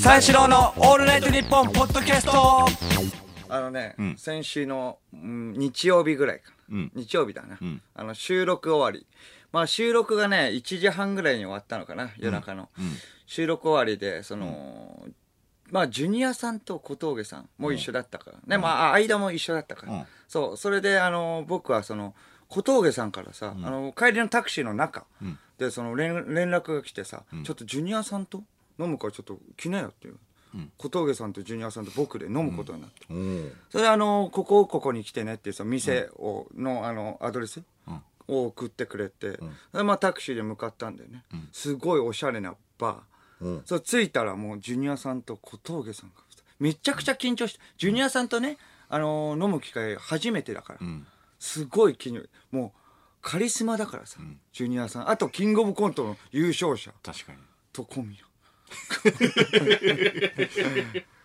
[0.00, 2.66] 三四郎のオールナイトニッポンポッドキャスト。
[3.48, 4.16] あのね、ん。
[4.16, 6.92] 先週の、うん日曜日ぐらいかな、うん。
[6.94, 7.82] 日曜日だな、ん。
[7.96, 9.08] あの収録終わり。
[9.50, 12.92] まあ収録がね1時半ぐらいに終わったのかな夜中の、うん。
[13.26, 15.04] 収録終わりでその、
[15.70, 18.56] まあジュニアさんと小峠さんも一緒だったから、ね。
[18.56, 20.04] まあ間も一緒だったから、うん。
[20.28, 22.14] そうそれであの僕はその
[22.46, 25.36] 小峠さんからさ、あの帰りのタクシーの中、ん。
[25.58, 28.44] でその連連絡が来てさ、ちょっとジュニアさんと
[28.78, 30.16] 飲むからちょっと来なよっていう、
[30.76, 37.62] 小峠さんとジュニアさんと僕で飲むことになって、おーそれであのここここに来てねっていうその店を、のあのアドレス
[38.26, 39.38] を送ってくれて、
[39.72, 43.48] でまあ、タクシーで向かったんだよね、すごいおしゃれなバー、う。
[43.58, 46.16] んそう着いたらもうジュニアさんと小峠さんが
[46.58, 47.60] めちゃくちゃ緊張して。
[47.76, 51.06] ジュニアさんとね、あの飲む機会初めてだから、ん。
[51.38, 52.80] すごい緊張もう
[53.22, 54.18] カリスマだからさ、
[54.52, 55.10] ジュニアさん。
[55.10, 56.92] あとキングオブコントの優勝者。
[57.02, 57.38] 確かに。
[57.72, 58.18] と小宮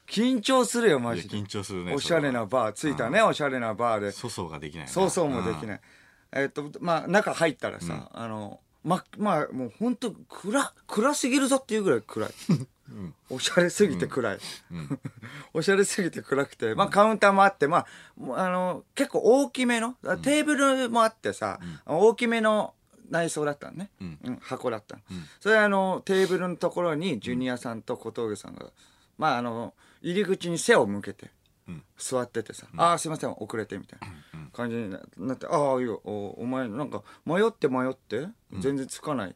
[0.08, 1.38] 緊張するよマジで。
[1.38, 4.12] 緊張するねおしゃれなバー着いたねおしゃれなバーで。
[4.12, 5.82] 粗相ができないなそうそうもできない。
[6.32, 12.30] えっとまあ中入ったらさあのままあもう本当暗暗すぎるぞっていうぐらい暗い。
[13.30, 14.38] おしゃれすぎて暗い。
[15.54, 16.76] おしゃれすぎて暗くて。
[16.76, 17.86] まあカウンターもあってまあ
[18.36, 22.74] あの結構大きめのテーブルもあってさ大きめの
[23.10, 24.40] 内装だったのね、うん。
[24.42, 25.02] 箱だったの、
[25.40, 28.68] それであのテーブルのところにジュニアさんと小峠さんが、
[29.18, 31.32] まああの入り口に背を向けて
[31.98, 34.08] 座っててさ「ああすいません遅れて」みたいな
[34.52, 38.28] 感じになって「ああいいよおお前なんか迷って迷って
[38.60, 39.36] 全然つかない」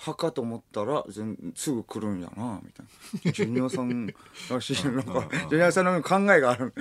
[0.00, 2.86] 派かと思ったら全すぐ来るんやなみたい
[3.24, 3.32] な。
[3.32, 4.06] ジュニアさん
[4.48, 4.84] らしい。
[4.86, 6.72] なんかジュニアさんの考えがある。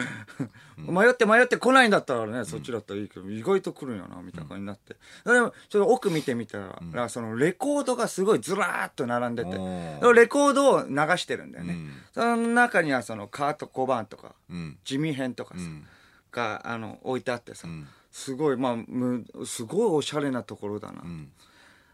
[0.77, 4.95] 迷って迷って来ないんだったらねそっちだったらいいけど意外と来るんやなみたいな感じになって。
[5.25, 9.51] でもちょっと奥見てみたら、そのレコードがすごいずらーっと並んでて
[10.13, 11.91] レコードを流してるんだよね、うん。
[12.13, 14.77] その中にはそのカート・コバーンとか、うん。
[14.83, 15.88] 地味編とかさ、ん。
[16.31, 17.88] があの置いてあってさ、ん。
[18.11, 21.31] すごいまあむすごいおしゃれなところだな、ん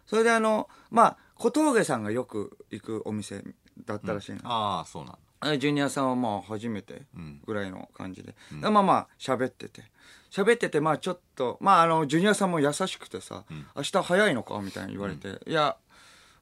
[0.06, 3.44] それであのまあ小峠さんがよく行くお店
[3.86, 5.19] だったらしいの、ああそうなんだ。
[5.41, 9.84] あジュニアさんはまあ初めてんぐらいの感じで、でまあまあ喋ってて。
[10.31, 13.44] 喋っててまあちょっとまああのジュニアさんも優しくてさ
[13.78, 15.78] 「明日早いのか?」みたいに言われて「いや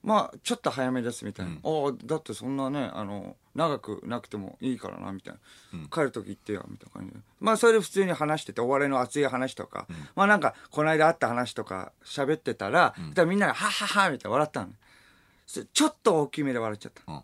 [0.04, 5.34] まあちょっと早めです」みたいな「ああだってそんなねあの長くなくてもいいからな」みたい
[5.74, 7.20] な、帰る時行ってよ」みたいな感じで。
[7.40, 14.74] まあそれで普通に話しててお笑いの熱い話とか、まあなんかこの間あった話とか喋ってたら、そしたらみんなが「はっはっは」みたいな笑ったの。
[15.46, 17.12] そちょっと大きめで笑っちゃった。
[17.12, 17.22] うん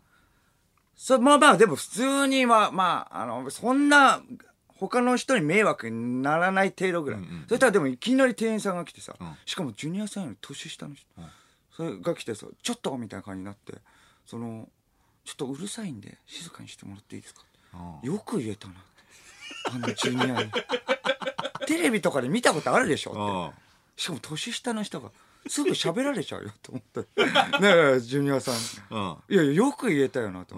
[0.97, 4.19] そまあまあ、でも普通には、まあ、あの、そんな、
[4.67, 7.21] 他の人に迷惑にならない程度ぐらい。
[7.47, 9.15] そしたらでもいきなり店員さんが来てさ、
[9.45, 11.07] しかもジュニアさんより年下の人、
[11.77, 13.75] それが来てさ、ちょっとみたいな感じになって、
[14.25, 14.67] その、
[15.23, 17.41] ちょっとうるさいんで静かにしてもらっていいですか？
[18.01, 18.73] よく言えたな。
[19.71, 20.51] あのジュニアに。
[21.67, 23.19] テレビとかで見たことあるでしょって。
[23.19, 23.61] あ
[23.95, 25.11] しかも年下の人が
[25.47, 27.01] すぐ喋られちゃうよと思って。
[27.61, 28.55] ねえ、ジュニアさん。
[28.89, 30.55] あいやいや、よく言えたよなと。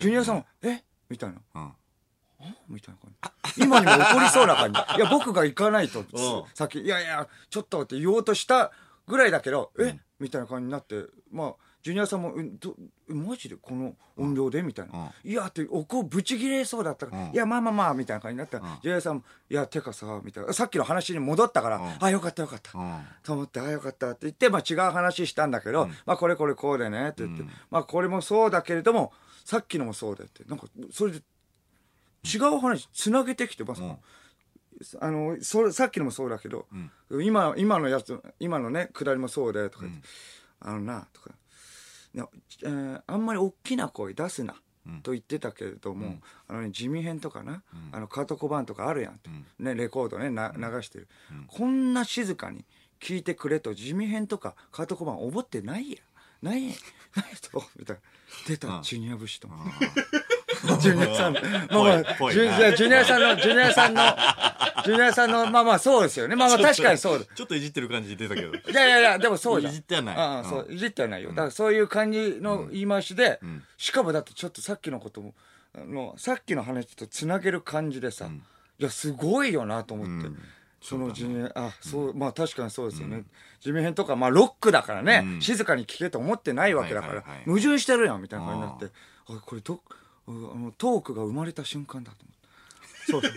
[0.00, 0.82] ジュニアさんも、え？
[1.10, 1.36] みたいな。
[1.54, 1.72] うん
[2.68, 3.12] みたいな感
[3.54, 3.62] じ。
[3.62, 4.80] 今にも怒りそうな感じ。
[4.96, 6.06] いや、僕が行かないとん、
[6.54, 8.72] さっき、いやいや、ちょっとって言おうとした
[9.06, 9.98] ぐらいだけど、え？
[10.20, 12.76] みたいな感じになって、まあ、ジュニアさんも、えど
[13.10, 13.56] えマジで？
[13.56, 14.62] この音量で？
[14.62, 15.12] みたいな。
[15.24, 17.32] いや、って、おこぶち切れそうだったから、うん。
[17.32, 18.60] いや、まあまあまあ、みたいな感じになった。
[18.60, 20.52] ら、ジュニアさんも、いや、てかさ、みたいな。
[20.52, 22.78] さっきの話に戻ったから、あ、よかったよかった。
[22.78, 23.00] うん。
[23.24, 29.12] と思って、あ、よかったって言って、まあ違う話したんだけど、まあこれこれこうでねって言って、まあこれもそうだけれども、
[29.44, 31.18] さっきのもそうでって、なんか、それで、
[32.24, 33.98] 違う話、つなげてきてます、ん
[35.00, 36.66] あの、それ、さっきのもそうだけど、
[37.22, 40.02] 今、今のやつ、今のね、下りもそうで、とか言って、
[40.60, 41.30] あのな、とか、
[42.14, 44.54] えーあんまり大きな声出すな。
[45.04, 51.08] と言ってたけれども、あのね、地味編とかな、あのカートコバンとかあるやんって、ね、レコードねな流してる、
[51.46, 52.64] こんな静かに
[53.00, 55.98] 聞いてくれと地味編とかカートコバン思ってないや
[56.42, 56.74] ない ない
[57.40, 58.02] とみたいな。
[58.48, 59.46] 出た、ジュニア節と
[60.80, 61.32] ジュニアさん。
[61.34, 64.02] まあまあジュニアさんのジュニアさんの
[64.84, 66.36] ジュニアさんのまあまあそうですよね。
[66.36, 67.24] まあまあ確かにそうだ。
[67.34, 68.48] ちょっといじってる感じ出たけど。
[68.48, 69.72] いやいやいや、でもそうじゃん。
[69.72, 70.16] いじってはない。
[70.16, 71.30] ああそう、いじってはないよ。
[71.30, 73.40] だからそういう感じの言い回しで、
[73.76, 75.34] しかもだってちょっとさっきのことも、
[75.74, 78.26] あの、さっきの話とつなげる感じでさ、
[78.78, 80.30] いや、すごいよなと思って。
[80.82, 83.22] その地味、あ、そう、まあ確かにそうですよね。
[83.60, 88.86] 地味編とか、まあロックだからね、静かに聴けと思ってないわけだから矛盾してるやんみたいな感じになって、
[89.28, 89.80] あ、これど、
[90.54, 92.42] あの、トークが生まれた瞬間だと思って。
[93.10, 93.32] そうそう。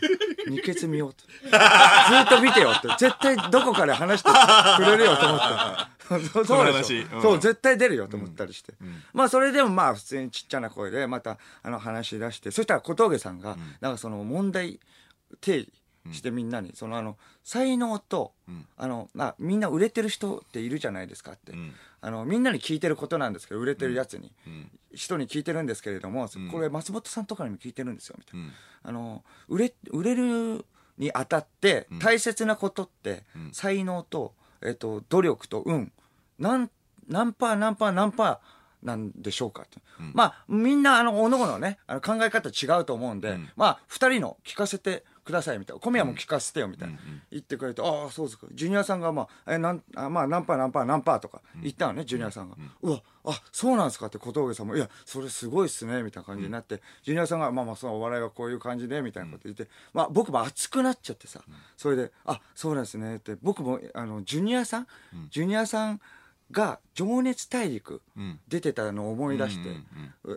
[0.50, 1.24] 二血見ようと。
[1.24, 2.88] ずっと見てよって。
[3.00, 4.30] 絶対どこかで話して
[4.78, 5.90] くれるよと思った。
[6.06, 8.74] そうそうでしょうんそう、絶対出るよと思ったりして。
[9.14, 14.80] まあ、それでもまあ、普通にちっちゃな声で、また、あの、話し出して、そしたら小峠さんが、なんかその問題
[15.42, 15.72] 定義
[16.12, 18.34] してみんなに、そのあの、才能と、
[18.78, 21.54] あの、まあ、みんな売れてる人っているじゃないですかって。
[22.06, 24.32] んあの、みんなに聞いてることなんですけど、売れてるやつに。
[24.48, 24.72] ん。
[24.94, 28.46] 人に聞いてるんですけれども、これ松本さんとかにも聞いてるんですよ、みたいな。
[28.46, 28.54] うん。
[28.84, 30.66] あの売れ売れる
[30.98, 33.52] にあたって大切なことって、ん。
[33.52, 35.92] 才能と,、えっと努力と運。
[36.38, 36.70] 何
[37.08, 39.80] 何パー何パー何パーなんでしょうかって、
[40.14, 43.50] まあみんなあのおのおのねあの考え方違うと思うんで、ん。
[43.56, 45.80] まあ2人の聞かせてくださいみたいな。
[45.80, 47.00] 小宮も聞かせてよみたいな、
[47.32, 48.46] 言ってくれてああそうですか。
[48.54, 54.76] ジュニアさんがまあえなんあまあ何パー何パー何パーとか言ったのね、ジュニアさんが、うわあそうなんですかって小峠さんも。
[54.76, 61.42] いやそれすごいっすねみたいな感じになって、ジュニアさんがまあまあそのお笑いはこういう感じでみたいなこと言って、まあ僕も熱くなっちゃってさ、
[61.76, 63.36] それであそうなんですねって。
[63.42, 64.88] 僕もあのジュニアさん、
[65.32, 66.02] ジュニアさん
[66.52, 68.40] が「情熱大陸」ん。
[68.48, 69.70] 出てたのを思い出して、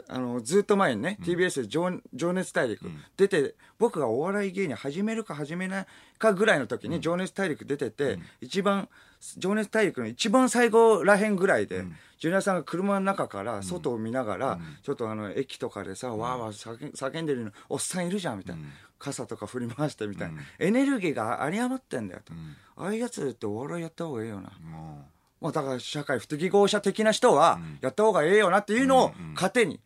[0.09, 5.87] あのずっと前にね、TBS で情「情熱大陸」出て、僕がお笑い芸人始めるか始めない
[6.19, 8.89] かぐらいの時に「情熱大陸」出てて、一番
[9.37, 11.85] 「情熱大陸」の一番最後らへんぐらいで、
[12.19, 18.63] ジュニアさんが車の中から外を見ながら、ちょっとあの駅とかでさ、わーわー叫叫んでるのおっさんいるじゃんみたいな、
[18.99, 22.33] 傘とか振り回してみたいな、エネルギーが有り余ってんだよと、
[22.77, 25.09] ああいうやつってお笑いやった方がいいよな、も
[25.41, 29.81] まあ、だから社会不適合者的な人はやった方がええよなっていうのを糧に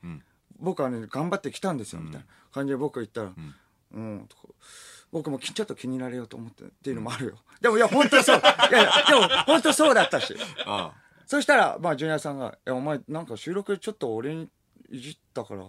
[0.58, 3.32] 僕はね頑張ってきたんですよみたいな感じで僕が言ったら
[3.92, 4.28] 「うん」
[5.12, 7.34] 僕もきちょっと気になれようと思ってっていうのもあるよ。
[7.60, 8.38] でもいや本当にそう。
[8.40, 10.34] いやいやでも本当そうだったし。
[11.26, 14.48] そしたらまあジュニアさんが「いやお前なんか収録でちょっと俺に
[14.90, 15.66] いじったから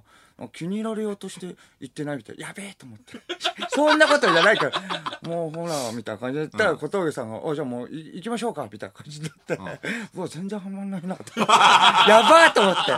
[0.51, 2.39] 気に入られようとして言ってないみたい。
[2.39, 3.19] やべえと思って。
[3.69, 4.81] そんなことじゃないから。
[5.29, 9.79] もうほらみたいな感じで言ったら小峠さんが「おじゃあもうい行きましょうか」みたいな感じで言って、
[10.13, 11.39] もう全然はまんないなと。
[11.39, 12.91] やばーと思って。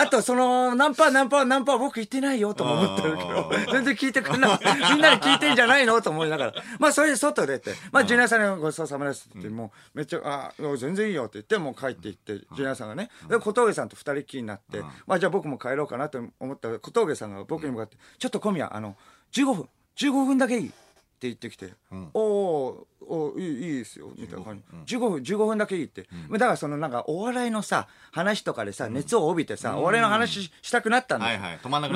[0.00, 4.60] あとその何パー何パー何パー僕言ってないよとも思ってるけど全然聞いてくんない。
[4.92, 13.10] みんなに聞いてんじゃないのと思いながらまあそれで外出てまあジュニアさんにごちそうさまですって言ってもうめっちゃ「あ全然いいよ」って言ってもう帰って行ってジュニアさんがね。
[13.28, 18.96] で小峠さんと二人っきりになってまあじゃあ僕も帰ろうかなと思ったら小峠さんが僕に向かって「ちょっと小宮あの
[19.32, 20.72] 15分15分だけいい?」
[21.18, 21.72] って言ってきて
[22.14, 24.96] 「おおおいいいいですよ」みたいな感じ。
[24.96, 26.06] 15分15分だけいいって。
[26.30, 31.26] だからそのなんかお笑いのさ話とかでさ熱を帯びてさお笑いの話ししたくなったんだ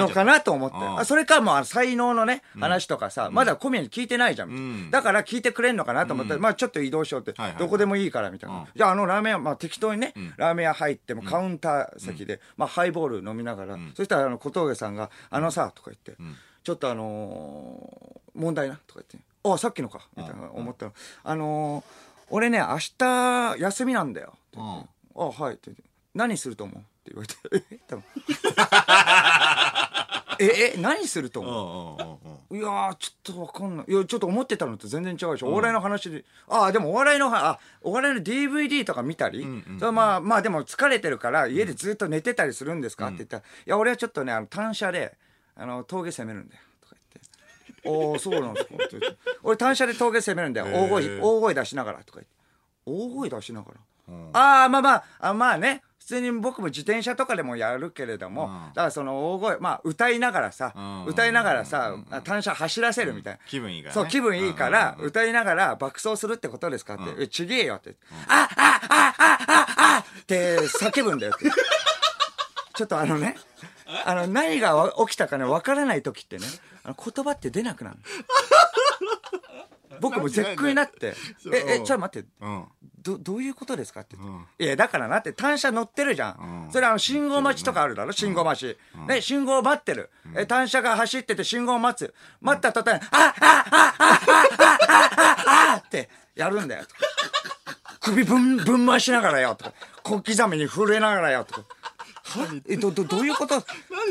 [0.03, 0.77] のかなと思って。
[0.77, 0.99] うん。
[0.99, 4.91] あそれかもう才能のね話とかさまだ小宮に聞いてないじゃん。
[4.91, 7.35] だから聞いてくれんのかなと思ってまあちょっと移動しようって。
[7.61, 8.57] どこでもいいからみたいうん。
[8.57, 16.17] なじゃああのラーメン屋まあ適当にねラーメン屋入ってもカウンター席でまあハイボール飲みながらそしたらあの小峠さんが「あのさ」とか言って
[16.65, 20.93] ちょっとあのー問題なとか言って「あさっきのか」みたいな思ったら
[21.25, 25.83] 「あのー俺ね明日休みなんだよ」って言って「あはい」って言って
[26.15, 28.05] 「何すると思う?」って言われて「え多分
[30.41, 33.87] ええ何するとうん思う?」うんうんうんいやー、ちょっとわかんない。
[33.91, 35.47] いや、ちょっと思ってたのと全然違うでしょ。
[35.49, 36.23] お笑いの話で。
[36.49, 45.17] ああ、でもお笑いのは、あ、お笑いの DVD とか見たり、んうんそれはまあ、まあでも疲れてるから、家でずっと寝てたりするんですか、って言ったら、いや、俺はちょっとね、あの、単車で、
[45.57, 46.61] あの、峠攻めるんだよ。
[47.85, 49.19] おおそうなんですかって言って。
[49.43, 50.67] 俺単車で峠攻めるんだよ。
[50.67, 51.99] 大声、大声出しながら。
[52.05, 52.33] とか言って。
[52.85, 53.81] 大声出しながら。
[54.33, 55.83] ああ、まあまあ、あまあね。
[55.99, 63.41] 普通に僕も自転車とかでもやるけれども、だからその大声、まあ歌いながらさ、うん歌いながらさ、単車走らせるみたいな。
[63.47, 67.95] 気分いいからねそう、気分いいから、歌いながら爆走するってことですかって、えちげえよって、
[68.27, 71.49] あ、あ、あ、あ、あ、あって叫ぶんだよって。
[72.83, 73.37] ちょっとあのね、
[74.05, 76.47] あの、何がわ起きたかね、わからない時ってね、
[76.83, 77.97] あの言葉って出なくなる。
[80.01, 81.15] 僕も絶句になって、
[81.53, 82.67] え、え、ちょっと待って、うん
[83.03, 84.65] ど、どういうことですかって言って。
[84.65, 86.69] いや、だからなって、単車乗ってるじゃん。
[86.73, 88.79] それあの、信号待ちとかあるだろ信号待ち。
[89.07, 90.11] ね、信号待ってる。
[90.35, 92.15] え、単車が走ってて信号待つ。
[92.41, 94.79] 待った途端に、あ、あ、あ、あ、あ、
[95.37, 96.85] あ、あ、ってやるんだよ。
[98.01, 99.55] 首ぶん、ぶん回しながらよ。
[99.55, 99.73] とか、
[100.03, 101.45] 小刻みに震えながらよ。
[101.45, 101.63] とか。
[102.41, 103.57] はえ、ど、ど、どういうこと？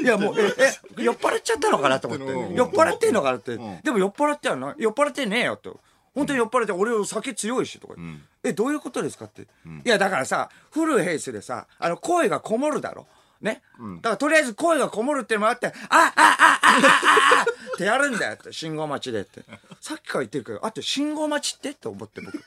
[0.01, 0.53] いや、もう、え、
[0.97, 2.25] え、酔っ払っちゃったのかなと思って。
[2.25, 3.21] うん酔っ払ってんの？
[3.21, 3.81] かなってん。
[3.81, 5.79] でも酔っ払ってやの酔っ払ってねえよと。
[6.13, 7.95] 本当に酔っ払って、俺酒強いし、とか。
[8.43, 9.43] え、どういうことですかって。
[9.43, 9.47] い
[9.85, 13.07] や、だからさ、フルヘイスでさ、あの、声がこもるだろ。
[13.41, 13.61] ね？
[13.97, 19.41] だから、とりあえず声がこもるってのもあって、あ、あ、あ、あ、あ、あ、ってやるんだよって、信号待ちでって。
[19.79, 22.37] さっきから言ってるけど、あと信号待ちってって思って僕。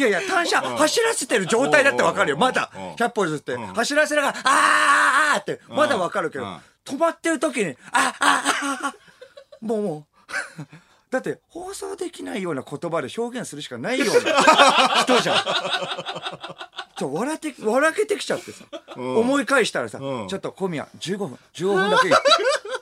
[0.00, 2.38] いやいや、単車走らせてる状態だってわかるよ。
[2.38, 3.54] まだ、100歩譲って。
[3.56, 8.42] 走らせながら、あーあーって、まだわかるけどうん、止まってる時に、あ、あ、
[8.80, 8.94] あ、あ、
[9.60, 10.06] もうも
[10.58, 10.66] う、
[11.12, 15.36] だって放送できないような言葉で表現するしかないような 人じゃん。
[16.96, 18.64] ちょ笑って、笑けてきちゃってさ。
[18.96, 19.16] うん。
[19.18, 20.28] 思い返したらさ、うん。
[20.28, 22.08] ちょっと小宮、15分、15分だけ。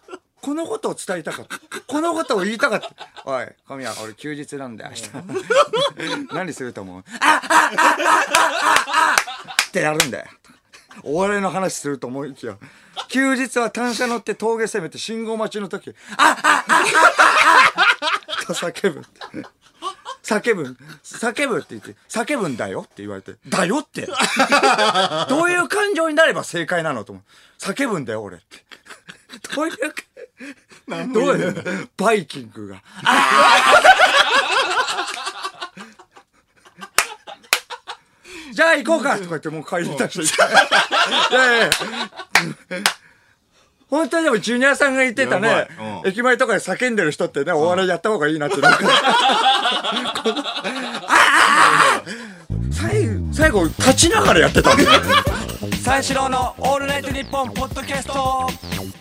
[0.49, 1.59] このことを伝えたかった。
[1.87, 2.89] このことを言いたかった。
[3.27, 4.97] おい、小宮、俺休日なんだよ、明
[6.25, 6.33] 日。
[6.33, 7.05] 何すると思う？
[7.21, 9.17] ああああああ
[9.69, 10.27] ってやるんだよ。
[11.03, 12.57] お笑いの話すると思いきや、
[13.09, 16.83] 休日は単車乗って峠攻めて信号待ちの時、あああああ
[18.43, 19.05] あと叫ぶ。
[20.23, 24.09] 叫ぶ、叫ぶって言って、叫ぶんだよって言われて、だよって
[25.29, 27.25] どういう感情になれば正解なのと思う。
[27.63, 28.65] 叫ぶんだよ、俺って。
[29.55, 29.75] どういう、
[31.13, 32.83] どういう、バイキングが。
[38.53, 40.17] じゃあ行こうかとか言ってもう帰りたし。
[40.17, 40.23] い
[41.33, 41.71] やいやいや。
[43.89, 45.69] 本当にでもジュニアさんが言ってたやねばい、
[46.03, 46.09] うん。
[46.09, 48.79] 駅前とかで叫んでる人ってね、お笑いやった方がいいなってなんか。
[48.79, 50.43] この
[51.09, 52.11] あー。
[52.11, 52.38] 最後、
[53.33, 54.91] 最後、立ちながらやってたんだよ。
[55.83, 58.47] 三四郎のオールナイトニッポンポッドキャスト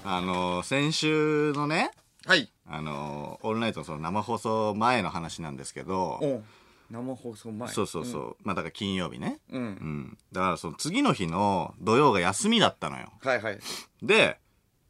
[0.03, 1.91] あのー先週のね
[2.25, 2.51] はい。
[2.67, 6.41] あのーオールナイトのその生放送前の話なんですけどお
[6.89, 7.69] 生放送前。
[7.69, 9.61] そうそうそう、まあだから金曜日ねうん。
[9.61, 9.65] う。
[9.65, 13.59] うんんだからその次の日の土曜が休みだったのよはいはい。
[14.01, 14.39] で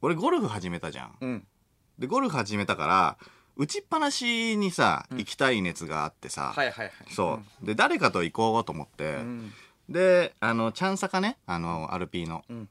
[0.01, 1.47] 俺ゴルフ始めたじゃんうん。
[1.99, 3.17] でゴルフ始めたから
[3.57, 6.91] 打ちっぱなしにさ行きたい熱があってさ、はいはいはい。
[7.09, 7.65] そう。
[7.65, 9.53] で誰かと行こうと思って、うん。
[9.89, 12.69] であのチャンサカねあのアルピーの、ん。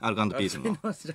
[0.00, 0.76] アルカンドピースの。
[0.92, 1.14] 酒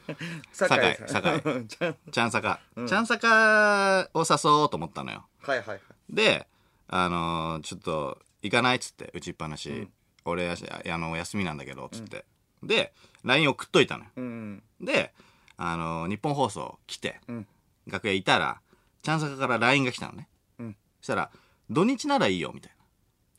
[0.52, 1.08] 酒井。
[1.08, 1.70] 酒井。
[1.72, 2.32] チャン。
[2.32, 5.26] サカ、チャンサカを誘おうと思ったのよ。
[5.42, 5.80] はいはいはい。
[6.10, 6.48] で
[6.88, 9.88] あのーちょっと行かないっつって打ちっぱなし、
[10.26, 12.26] 俺やしあの休みなんだけどっつって、
[12.62, 12.92] で
[13.24, 14.10] LINE 送っといたのよ。
[14.18, 14.64] うん。
[14.82, 15.14] で
[15.58, 17.48] あのー日本放送来て、うん
[17.88, 18.62] 楽屋いたら
[19.02, 20.28] チャンサカから LINE が来たのね、
[20.60, 20.76] うん。
[21.02, 21.32] そしたら
[21.70, 22.72] 「土日ならいいよ」みたい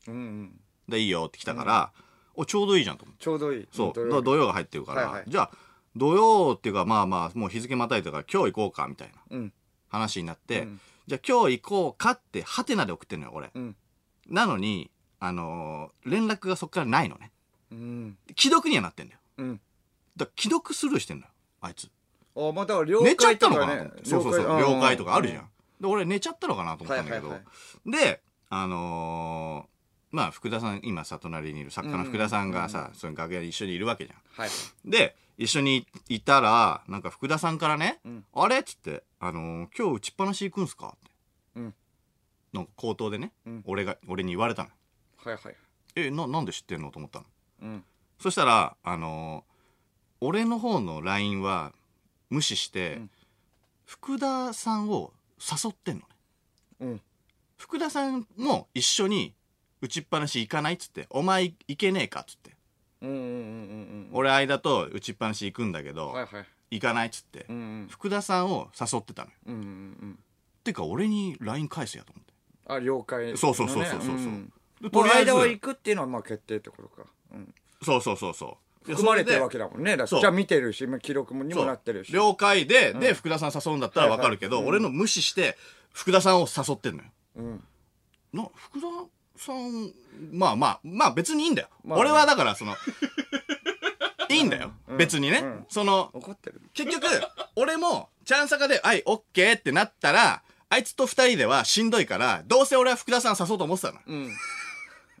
[0.07, 0.13] な。
[0.13, 0.59] うんうん。
[0.87, 1.91] 「でいいよ」って来たから、
[2.35, 3.23] おちょうどいいじゃんと思って。
[3.23, 3.67] ちょうどいい。
[3.71, 5.23] そう、土曜土曜が入ってるから、はいはい。
[5.27, 5.51] じゃあ
[5.95, 9.53] 土曜っていうかまあまあもう日付またいたから今日行こうかみたいなうん。
[9.87, 10.81] 話になって、うん。
[11.07, 13.75] じゃあ今日行こうかってハテナで送ってんのよ俺、うん。
[14.27, 17.31] なのにあのー連絡がそっからないのね。
[17.71, 18.17] うん。
[18.37, 19.19] 既読にはなってんだよ。
[19.37, 19.61] うん。
[20.17, 21.89] だ既読スルーしてんのよあいつ
[22.35, 23.95] あ、また了寝ちゃった解とかねのかなと思っ。
[24.03, 25.47] てそうそうそう了解とかあるじゃん、ん。
[25.81, 29.75] で俺寝ちゃったのかなと思ったんだけど、はいはいであのー
[30.15, 34.49] まあ福田さん今さ隣にいる作家の福田さんがさ、その楽屋で一緒にいるわけじゃんはい。
[34.85, 41.11] で一緒にいたらなんか福田さんからね「うんあれ?」っつって、あのー今日打ちっぱなし行くんすか?」って、
[41.57, 41.73] うん
[42.53, 44.69] なんか口頭でね、うん俺が俺に言われたの
[45.17, 45.55] はいはい。
[45.97, 47.25] 「えななんで知ってんの?」と思ったの
[47.63, 47.83] うん。
[48.21, 49.55] そしたらあのー
[50.21, 51.73] 俺の方の LINE は
[52.35, 53.09] 無視して、うん
[53.85, 56.07] 福田さんを誘ってんのね
[56.79, 57.01] うん。
[57.55, 59.35] 福田さんも一緒に
[59.79, 62.55] 打ちっぱなし行かないっつって「お前行けねえか」っつって
[63.03, 64.09] うんうんうんうんうん。
[64.11, 66.45] 俺間と打ちっぱなし行くんだけど、はいはい。
[66.71, 67.87] 行かないっつって、うんうん。
[67.91, 70.19] 福田さんを誘ってたのようんうんうん。
[70.63, 72.33] てか俺に LINE 返せやと思って
[72.65, 73.37] あ、了解。
[73.37, 74.27] そうそうそうそうそうそう
[74.81, 77.05] う間はず行くっていうのはまあ決定ってことか。
[77.31, 77.53] うん。
[77.83, 79.91] そうそうそうそうで含まれてるわそけだもんね。
[79.91, 80.19] だからそう。
[80.19, 82.11] じゃあ見てるし、まあ記録もにもなってるし。
[82.11, 85.57] 了解で、で福田さん誘うんだったらわかるけど、俺の無視して
[85.93, 87.09] 福田さんを誘ってんのよ。
[87.37, 87.63] うん。
[88.33, 88.87] な福田
[89.37, 89.91] さん
[90.31, 92.75] まあまあまあ別にいいんだよ、まあ俺はだからその
[94.29, 94.97] いいんだよ、うん。
[94.97, 95.65] 別にね、うん。
[95.69, 96.61] その怒ってる。
[96.73, 97.07] 結局
[97.55, 103.99] 俺もチャンサカで「はいオッケー」ってなったらあいつと二人ではしんどいからどうせ俺は福田さん誘おうと思ってたの。
[104.05, 104.31] うん。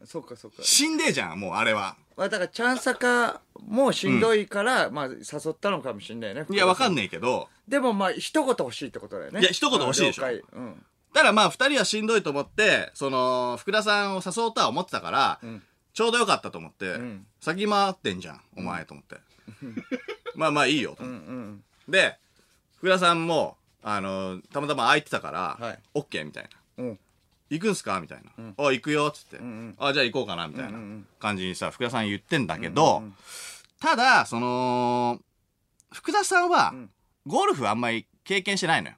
[0.05, 0.63] そうかそうか。
[0.63, 6.45] しんでえじゃんもうあれはまあだからチャンサカもしんどいから、まあ誘ったのかもしんないね。
[6.49, 7.03] いやわかんない。
[7.03, 9.41] ねえけどでもまあ一言欲しいってことだよね。
[9.41, 10.85] いや一言欲しいでしょうん了解うん。
[11.13, 15.61] ただまあ二人はしんどいと思ってその福田さんを誘おうとは思ってたから、ん
[15.93, 19.15] ちょうどよかったと思って、ん先回ってんじゃんお前と思って、
[20.35, 21.63] まあまあいいよとうん思って、うん。
[21.89, 22.17] で
[22.77, 26.99] 福田さんもあのたまたま空いてたから、はいオッケーみたいなうん。
[27.49, 27.99] 行くんすか？
[28.01, 28.53] みたいな。
[28.57, 29.37] あ、行くよっつって。
[29.37, 33.15] んあ、じゃあ行こうかなみたいなうんうん感じにさ、福田さん言ってんだけど、うんうん
[33.77, 35.19] ただ、その、
[35.93, 36.89] 福田さんはん、
[37.27, 38.95] ゴルフあんまり経験してないのよ。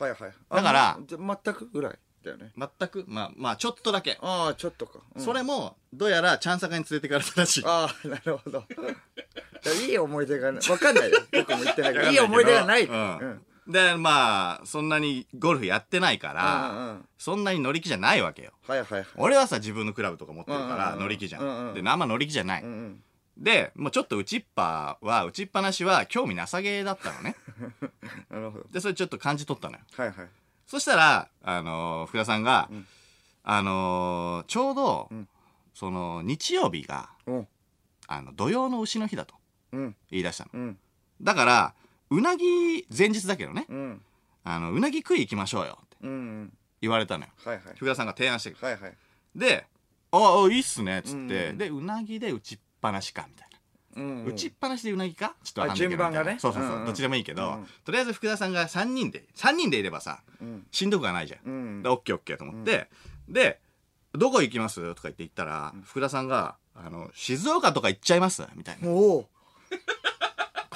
[0.00, 0.20] はいはい。
[0.50, 2.52] だから全くぐらいだよね。
[2.56, 4.18] 全く、まあ、まあ、ちょっとだけ。
[4.22, 5.00] ああ、ちょっとか。
[5.14, 7.64] うんそれも、どうやら、チャンサカに連れてかれたらしい。
[7.66, 8.64] ああ、なるほど。
[9.86, 10.70] いい思い出がない。
[10.70, 11.18] わかんないよ。
[11.32, 12.10] 僕も言ってないから。
[12.10, 12.84] いい思い出がない。
[12.84, 18.52] うんで、まあ、そんなにゴルフやってないから、うんうんうんそんなに乗り気じゃないわけよ。
[18.68, 19.06] はいはいはい。
[19.16, 21.42] 俺はさ、自分のクラブとか持ってるから、うんうんうん乗り気じゃん。
[21.42, 22.62] うんうんで、あんま乗り気じゃない。
[22.62, 23.02] うんうん。
[23.36, 27.34] で、もうちょっと打ちっぱは、打ちっぱなしは興味なさげだったのね。
[28.30, 30.28] なるほどでそれちょっと感じ取ったのよはいはい
[30.66, 32.70] そしたら、あのー福田さんが、
[33.42, 35.28] あのーちょうど、ん
[35.74, 37.48] その日曜日がうん
[38.06, 39.34] あの土曜の牛の日だと
[39.72, 40.78] うん言い出したのうん
[41.20, 41.74] だから
[42.10, 43.66] うなぎ前日だけどね。
[43.68, 44.02] うん。
[44.44, 46.52] あのうなぎ食い行きましょうよってうんうん。
[46.80, 47.30] 言われたのよ。
[47.44, 47.64] はいはい。
[47.76, 48.94] 福田さんが提案してくるはいはい。
[49.36, 49.66] で
[50.10, 55.34] 「ああいいっすね」っつって、うんでうなぎで打ちっぱなしかみたいな、うん打ちっぱなしでうなぎか？
[55.44, 56.04] ちょっとわかんないけど。
[56.04, 56.38] あ順番がね。
[56.40, 56.86] そうそうそう、うんうん。
[56.86, 60.66] どっちでもいいけど、うんとりあえず福田さんが3人で3人でいればさうん。
[60.70, 62.88] しんどくはないじゃん、うんでオッケーオッケーと思って、
[63.28, 63.60] で
[64.14, 68.88] 「どこ行きます?」とか言って言ったら、福田さんが「あの静岡とか行っちゃいます?」みたいな。
[68.88, 69.28] おお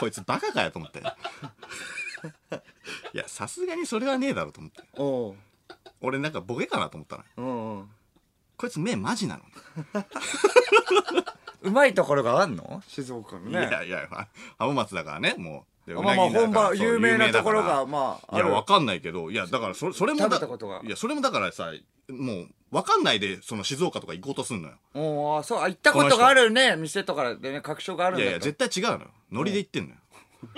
[0.02, 0.98] こいつバカかよと思って。
[3.14, 4.82] いやさすがにそれはねえだろうと思って。
[4.96, 5.36] おお
[6.00, 7.28] 俺なんかボケかなと思ったのよ。
[7.36, 7.90] うんうん。
[8.56, 9.42] こいつ目マジなの、
[11.62, 12.82] うまいところがあんの？
[12.88, 14.28] 静岡のいねやいやまあ
[14.58, 15.64] 浜松だからねもう。
[15.64, 20.38] でまあまあ本場有名なところがまあいや、あるわかんないけど、いや、だからそれ、もだ
[20.84, 21.72] いや、それもだからさ、
[22.08, 24.74] もう、わかんないで、その静岡とか行こうとすんのよ。
[24.94, 29.10] おおそうあ行ったことがあるね店とかでね確証があるんだいやいや、と絶対違うのよ。
[29.30, 29.96] ノリで言ってんのよ。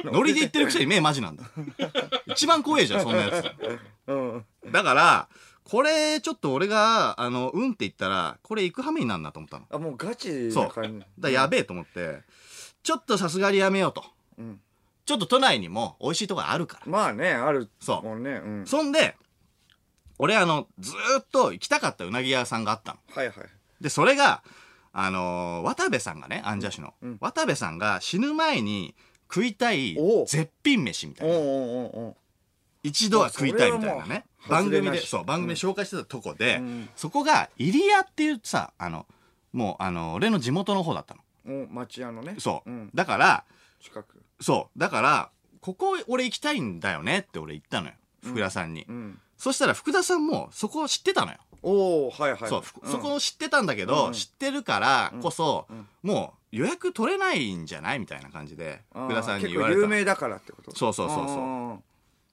[0.13, 1.45] ノリで言ってるくせに目マジなんだ。
[2.27, 3.51] 一番怖えじゃん、そんなやつ。
[4.07, 5.29] うんだから、
[5.65, 9.67] これ、ちょっと俺が、あの、うんって言ったら、これ行くはめになんなと思ったの。
[9.71, 11.05] あもうガチそう。
[11.19, 12.21] だやべえと思って、
[12.83, 14.05] ちょっとさすがにやめようと。
[14.39, 14.61] うん
[15.07, 16.91] ちょっと都内にも美味しいとこあるから。
[16.91, 18.33] まあねあるそうもんね。
[18.33, 18.67] うん。
[18.67, 19.17] そんで、
[20.19, 23.01] 俺あの、ずーっと行きたかったうなぎ屋さんがあったの。
[23.15, 23.37] はいはい。
[23.81, 24.43] で、それが、
[24.93, 27.19] あのー渡部さんがね、アンジャッシュの、うん。
[27.21, 28.95] 渡部さんが死ぬ前に
[29.33, 31.35] 食いたいおう絶品飯みたいな。
[31.35, 31.43] おう。
[31.43, 32.17] おうおうおう。
[32.83, 34.25] 一度は食いたいみたいなね。
[34.47, 35.09] それはもう番組で、外れなし。
[35.09, 36.89] そう、番組で紹介してたとこで、うん。
[36.97, 39.07] そこが、入谷っていうさ、あの、
[39.53, 41.21] もう、あの、俺の地元の方だったの。
[41.65, 42.37] お町屋のね。
[42.39, 42.71] そう。
[42.71, 42.91] ん。
[42.95, 43.45] だから、
[43.81, 44.79] 近くそう。
[44.79, 45.31] だから、
[45.63, 47.95] ここ俺行きたいんだよねって俺言ったのよ。
[48.23, 48.85] 福田さんに。
[48.87, 49.19] うん。
[49.39, 51.39] そしたら福田さんもそこを知ってたのよ。
[51.63, 52.49] おおはいはい。
[52.51, 52.91] そう、ふん。
[52.91, 54.13] そこを知ってたんだけど、うん。
[54.13, 55.89] 知ってるからこそ、うん。
[56.03, 60.77] もう予約取れないんじゃないみたいな感じで、福田さんに結言われた有名だからってこと？
[60.77, 61.83] そうそうそうそう。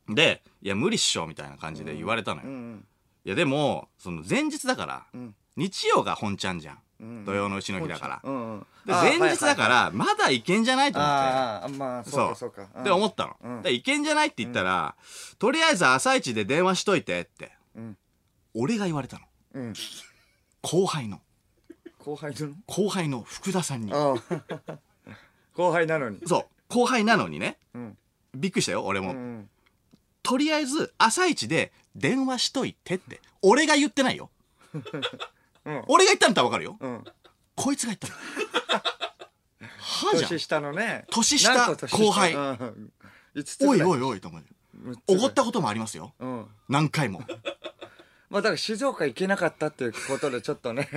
[0.10, 2.50] そで、いや、無理っしょ、みたいな感じで言われたのよ。
[2.50, 2.86] いうん
[3.24, 5.36] や、でも、その前日だから、うん。
[5.56, 6.80] 日曜が本ちゃんじゃん。
[7.02, 8.22] うん土曜のうちの日だから。
[8.24, 8.60] うんうん。
[8.86, 11.14] で、あ前日だかはいら、まだいけんじゃないと思って。
[11.16, 12.68] あーあーまあそうかそうか。
[12.84, 13.38] で、思ったの。
[13.44, 13.62] うん。
[13.64, 14.96] で、いけんじゃないって言ったら、
[15.40, 17.98] とりあえず朝一で電話しといてって、うん。
[18.54, 19.26] 俺が言われたの。
[19.56, 19.74] うん。
[20.62, 21.22] 後輩の、
[22.00, 22.54] 後輩の？
[22.68, 23.92] 後輩の福田さんに。
[25.54, 26.20] 後輩なのに。
[26.28, 27.98] そう、後輩なのにね、うん。
[28.36, 29.12] びっくりしたよ、俺も。
[29.12, 29.50] うん。
[30.24, 34.30] とりあえず、朝一で電話しといてって、俺が言ってないよ。
[35.66, 36.78] うん俺が言ったんだったらわかるよ。
[36.80, 37.04] うん
[37.56, 38.14] こいつが言ったの。
[39.78, 40.40] はじゃん年。
[40.40, 42.92] 下のね年下何個後輩うん
[43.36, 44.44] 五つぐらおいおいおいと思う。
[44.84, 46.14] 六つぐらいおごったこともありますよ。
[46.20, 47.22] うん何回も。
[48.30, 50.88] まあだから静岡行けなかったっていうことでちょっとね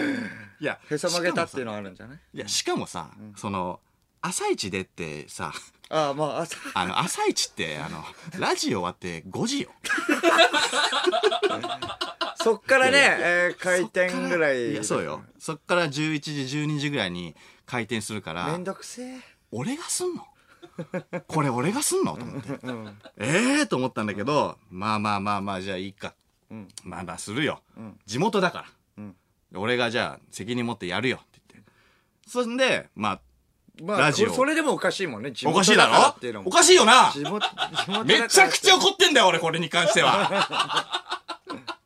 [0.60, 2.18] いや、へそ曲げたっていうののはあるんじゃない？
[2.34, 3.80] いや、しかもさ、その、
[4.20, 5.50] 朝一でってさ、
[5.88, 8.04] ああまあ朝あの、朝一って、あの、
[8.38, 9.70] ラジオ終わって5時よ。
[12.44, 14.72] そっからね、えー開店ぐらい。
[14.72, 15.22] いや、そうよ。
[15.38, 17.34] そっから11時、12時ぐらいに
[17.66, 19.20] 開店するからめん、どくせえ。
[19.50, 20.26] 俺がすんの？
[21.26, 22.16] これ俺がすんの？
[22.16, 22.50] と思って。
[22.62, 22.98] うん。
[23.18, 23.66] ええー？
[23.66, 26.14] と思ったんだけど、まあまあまあまあ、じゃあいいか。
[26.50, 26.68] うん。
[26.84, 27.62] まあまあするよ。
[27.76, 27.98] うん。
[28.06, 28.64] 地元だから。
[28.98, 29.16] うん。
[29.54, 31.70] 俺がじゃあ責任持ってやるよって言って。
[32.28, 33.20] そんで、まあ、
[33.82, 34.32] まあラジオ。
[34.34, 35.32] それでもおかしいもんね。
[35.32, 36.42] 地おかしいだろ？
[36.44, 37.12] おかしいよな。
[38.04, 41.10] めちゃくちゃ怒ってんだよ、俺、これに関しては。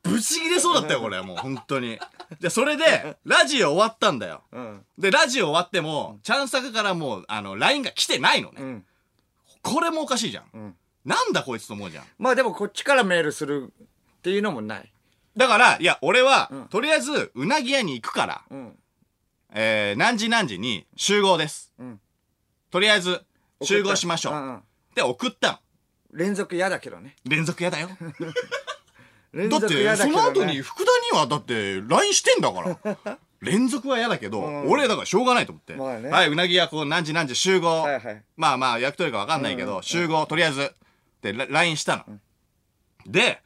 [0.08, 1.98] ぶち切れそうだったよ、これ、もう、本当に。
[2.40, 4.42] で、それで、ラジオ終わったんだよ。
[4.52, 8.62] うんで、ラジオ終わっても、チャンサカからもう、あの、LINE が来てないのね。
[8.62, 8.84] うん
[9.60, 10.44] これもおかしいじゃん。
[10.54, 12.04] うんなんだこいつと思うじゃん。
[12.18, 13.72] まあでもこっちからメールする
[14.18, 14.92] っていうのもない
[15.36, 18.78] だから、いや、俺は、うんとりあえず、うなぎ屋に行くから、うん
[19.52, 21.72] えー、何時何時に集合です。
[21.78, 22.00] うん
[22.70, 23.22] とりあえず、
[23.62, 24.34] 集合しましょう。
[24.34, 24.62] んん
[24.94, 25.58] で、送ったの。
[26.12, 27.88] 連続嫌だけどね連続屋だよ。
[29.32, 33.18] 連だって、その後に福田にはだって LINE してんだから。
[33.40, 35.74] 連続は嫌だけど、うん俺だからしょうがないと思って。
[35.74, 37.82] まあねはい、うなぎ屋こう何時何時集合。
[37.82, 40.74] はいはいまあまあ、焼き鳥かわかんないけど、うん集合、とりあえず。
[41.22, 42.04] で、ラ LINE したの。
[43.06, 43.40] で、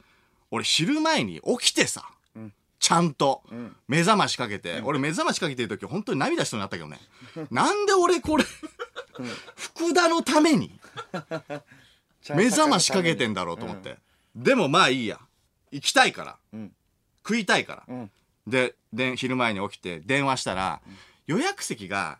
[0.50, 2.04] 俺昼前に起きてさ、
[2.38, 6.98] んちゃんと、ん目覚ましかけて、俺目覚ましかけてる時本当に涙しそうになったけどね。
[7.50, 8.44] なんで俺これ、
[9.56, 10.78] 福田のた めに、
[12.34, 13.98] 目覚ましかけてんだろうと思って。
[14.34, 15.20] でもまあいいや。
[15.72, 16.36] 行きたいから。
[16.52, 16.72] うん
[17.24, 17.84] 食いたいから。
[17.88, 18.10] うん
[18.46, 20.80] で、で、昼前に起きて電話したら、
[21.26, 22.18] 予約席が、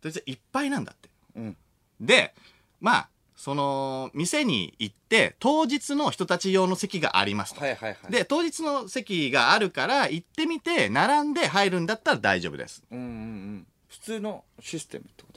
[0.00, 1.08] とりあえずいっぱいなんだって。
[1.36, 1.56] うん
[2.00, 2.34] で、
[2.80, 7.60] まあ、その、店に行って、当日の人たち用の席がありますと。
[7.60, 12.84] はいはいはい。、で、当日の席があるから、行ってみて、並んで入るんだったら大丈夫です。
[12.90, 13.66] うんうんうん。
[13.88, 15.33] 普通のシステムってこと？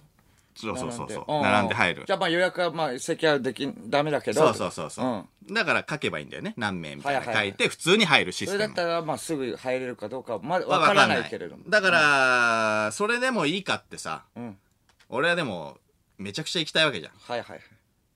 [0.58, 1.41] そうそうそうそう。
[1.41, 2.12] 並んで入るじ。
[2.12, 4.41] ゃあまあ予約はまあ席はできん、ダメだけど。
[4.41, 6.54] そうそうそうそう、んだから書けばいいんだよね。
[6.58, 8.63] 何名みたいな書いて、普通に入るシステム。
[8.63, 11.63] それだったらまあすぐ入れるかどうかはまだまあわからないけれども。
[11.70, 14.58] だから、それでもいいかってさ、うん。
[15.10, 15.78] 俺はでも、
[16.17, 17.12] めちゃくちゃ行きたいわけじゃん。
[17.13, 17.60] はいはいはい。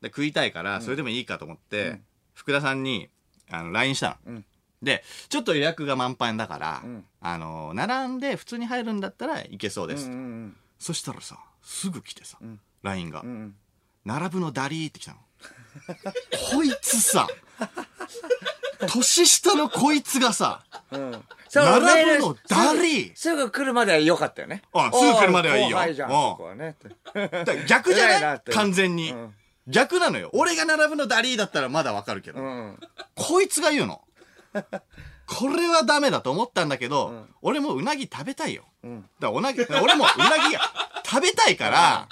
[0.01, 2.01] で、食いたいから、それでもいいかと思って、
[2.33, 3.09] 福田さんに、
[3.51, 4.33] あの、LINE したの。
[4.33, 4.45] うん
[4.81, 10.09] で、ちょっと予約が満帆だから、うんあの、並んで普通に入るんだったらいけそうです。
[10.79, 11.37] そしたらさ、
[11.71, 13.23] すぐ来てさ、ん LINE が。
[14.03, 15.17] 並ぶのダリーって来たの。
[16.53, 17.27] こいつさ、
[18.87, 21.23] 年下のこいつがさ、うん。
[21.53, 24.63] 並ぶのダリーすぐ来るまでは良かったよね。
[24.73, 26.75] あすぐ来るまではいいよ後輩じゃん、うんそこはね。
[27.13, 29.33] だから逆じゃな 偉いないって完全に、うん
[29.67, 30.31] 逆なのよ。
[30.33, 32.79] 俺が並ぶのダリーだったらまだわかるけど、うん。
[33.15, 34.01] こいつが言うの。
[35.27, 38.65] これはダメだと思ったんだけど、ん俺もうなぎ食べたいよ。
[38.83, 39.01] うん。
[39.01, 40.61] だからおなぎ、俺もうなぎが
[41.11, 42.07] 食べたいから、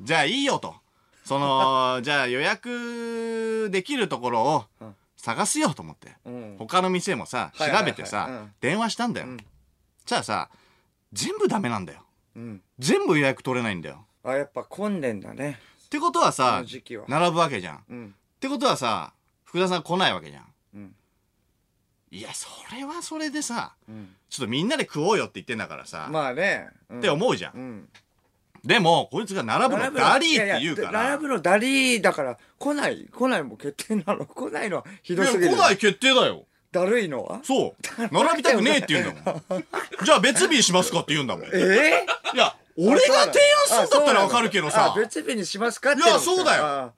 [0.00, 0.74] じゃあいいよと。
[1.24, 6.16] その、 じゃあ予約できるところをうん探すよと思って。
[6.24, 6.56] うん。
[6.58, 9.26] 他の店もさ、調べてさ、うん電話したんだよ。
[9.28, 10.50] んそしたらさ、
[11.12, 12.04] 全部ダメなんだよ。
[12.34, 12.62] うん。
[12.80, 14.04] 全部予約取れないんだよ。
[14.24, 15.60] あ、やっぱ混んでんだね。
[15.84, 17.04] ってことはこさの、時期は。
[17.06, 17.76] 並ぶわけじゃん。
[17.76, 18.14] っうん。
[18.40, 19.12] てことはさ、
[19.44, 20.46] 福田さん来ないわけじゃん。
[20.74, 20.94] うん。
[22.10, 24.16] いや、それはそれでさ、うん。
[24.28, 26.68] ちょっとみんなで食おうよって言ってんだからさ、まあね。
[26.94, 27.88] っって思うじゃん。
[28.62, 28.68] うん。
[28.68, 31.04] でも、こいつが並ぶのダリーって言うから。
[31.10, 34.24] 並ぶのダリーだから、来ない、来ないも決定なの。
[34.26, 35.54] 来ないのはひどすぎる。
[35.54, 36.44] 来ない決定だよ。
[36.70, 37.40] だるいのは？
[37.42, 38.14] そう。
[38.14, 39.64] 並びたくねえって言うんだもん。
[40.04, 41.44] じゃあ別日にしますかって言うんだもん。
[41.44, 43.38] いええや、俺が提
[43.78, 46.94] 案するんだったらわかるけどさあ、別日にしますかっていやそうだよよ。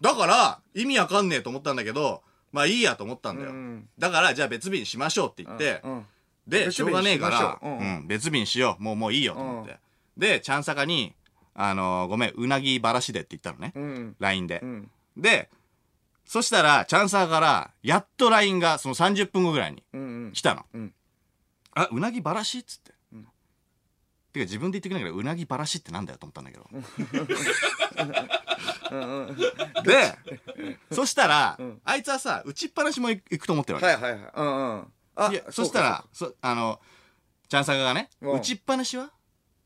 [0.00, 3.50] だから、意味わかんねえと思ったんだけど、まあいいやと思ったんだよ。
[3.50, 6.06] うんだから、じゃあ別日にしましょうって言って、うん。
[6.48, 8.82] で、しょうがねえから、うん、別日にしよう。
[8.82, 9.76] もう、もういいよと思って。
[10.16, 11.14] で、ちゃんさかに、
[11.54, 13.72] あのーごめん、うなぎばらしでって言ったのね。
[13.74, 14.16] うん。
[14.18, 14.66] LINE でう。
[14.66, 14.90] ん。
[15.16, 15.50] で、
[16.24, 20.32] そしたら、チャンサーから、やっと LINE が、その30分後ぐらいにうんうん。
[20.32, 20.64] 来たの。
[20.74, 20.94] うん
[21.78, 22.92] あ、うなぎばらしっつって。
[24.32, 26.66] てか自分で言ってくれないから、うなぎばらしってなんだよと思ったんだけど。
[29.84, 30.14] で、
[30.92, 33.86] そしたら、あいつはさ、打ちっぱなしも行くと思ってるわけ。
[33.86, 34.32] はいはいはい。
[34.36, 34.86] うんうん。
[35.16, 36.80] あいや、そしたら、そあの、
[37.48, 39.10] チャンサーがね、うん打ちっぱなしはっ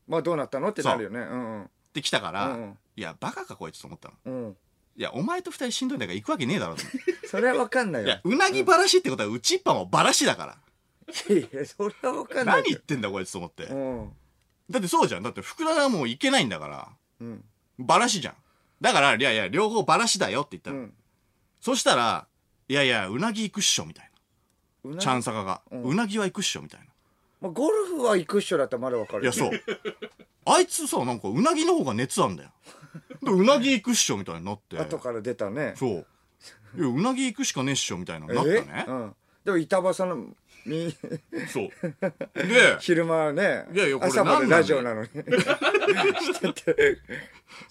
[0.07, 0.69] まあどうなったの？
[0.69, 1.19] ってなるよね。
[1.19, 1.69] うんうん。
[1.93, 4.15] て来たから、うんうんいや、バカかこいつと思ったの。
[4.25, 4.57] うん。
[4.97, 7.27] いや、お前と二人しんどいんだから行くわけねえだろと思って。
[7.27, 8.07] それはわかんないよ。
[8.09, 10.57] いや、うなぎばらしってことは、打ちっぱもばらしだから。
[11.33, 12.55] いや、それはわかんない。
[12.57, 13.63] 何言ってんだこいつと思って。
[13.63, 14.11] うん。
[14.69, 15.23] だってそうじゃん。
[15.23, 16.89] だって福田はもういけないんだから。
[17.21, 17.45] うん。
[17.79, 18.35] バラシじゃん。
[18.81, 20.77] だから、いやいや、両方バラシだよって言ったの。
[20.77, 20.93] うん。
[21.61, 22.27] そしたら、
[22.67, 24.11] いやいや、うなぎ行くっしょ、みたい
[24.83, 24.95] うな。
[24.95, 26.87] なチャンサカが、うんうなぎは行くっしょ、みたいな。
[27.41, 29.51] まあ、ゴルフは行くっしょだったらまだわかるいや、そう。
[30.45, 32.49] あいつさ、なんか、うなぎの方が熱あんだよ。
[33.23, 34.77] でうなぎ行くっしょ、みたいになって。
[34.77, 35.73] 後から出たね。
[35.75, 36.05] そう。
[36.77, 38.91] いや、うなぎ行くしかねえっしょ、みたいなのになったねえ？
[38.91, 39.15] うん。
[39.43, 40.25] でも板場さんの、
[40.65, 40.95] み、
[41.51, 41.69] そう。
[42.47, 45.07] で、昼間はね、いやいやこれ朝までラジオなのに。
[45.09, 46.99] してて。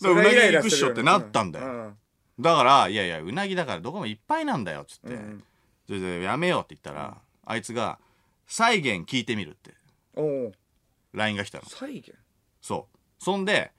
[0.02, 1.66] うなぎ行くっしょってなったんだよ。
[1.66, 1.96] うん
[2.38, 5.14] だから、いやいや、うなぎだからどこもいっぱいなんだよ、つって。
[5.14, 5.44] うん
[5.86, 7.98] それで、やめようって言ったら、あいつが、
[8.50, 9.74] 再現聞いてみるって、
[10.16, 10.52] おう
[11.14, 11.64] LINE が来たの。
[11.68, 12.12] 再現？
[12.60, 12.98] そう。
[13.24, 13.70] そんで、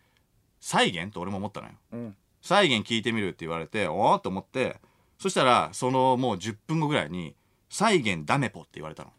[0.61, 1.73] 再現と俺も思ったのよ。
[1.91, 2.15] うん。
[2.41, 4.77] 再現聞いてみるって言われて、おーっと思って、
[5.19, 7.35] そしたら、そのもう10分後ぐらいに、
[7.69, 9.11] 再現ダメポって言われたの。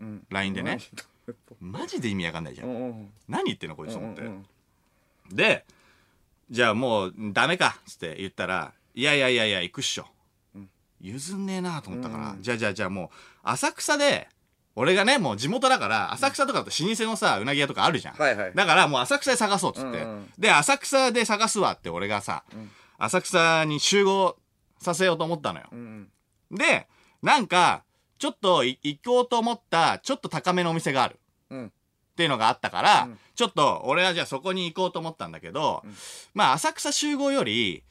[0.00, 0.26] うん。
[0.28, 0.78] LINE でね。
[1.60, 2.64] マジで意味わかんないじゃ。
[2.64, 3.12] うんんうん。
[3.28, 4.22] 何言ってんのこいつと思って。
[4.22, 4.46] うんうん
[5.32, 5.64] で、
[6.50, 10.06] じゃあもうダメかっつって言ったら、いやいやいやいや、行くっしょ。
[11.00, 13.08] 譲んねえなと思ったから、じゃあじゃあじゃあもう、
[13.44, 14.28] 浅草で、
[14.76, 18.14] 俺がね、もう地元だから、浅草とかだと老舗のさ、うなぎ屋とかあるじゃん。
[18.14, 19.88] はいはいだからもう浅草で探そうっつって。
[19.88, 22.44] うんうんで、浅草で探すわって俺がさ、
[22.98, 24.36] 浅草に集合
[24.78, 25.66] させようと思ったのよ。
[25.72, 26.08] うん
[26.50, 26.88] で、
[27.22, 27.84] なんか、
[28.18, 31.18] ちょっとい行こうと思った、ちょっと高めのお店がある。
[31.50, 31.66] うん。
[31.66, 31.70] っ
[32.16, 35.82] ていうのがあったから、うんちょっと俺はじゃあそこに行こうと思ったんだけど、
[36.34, 37.84] まあ浅草集合より、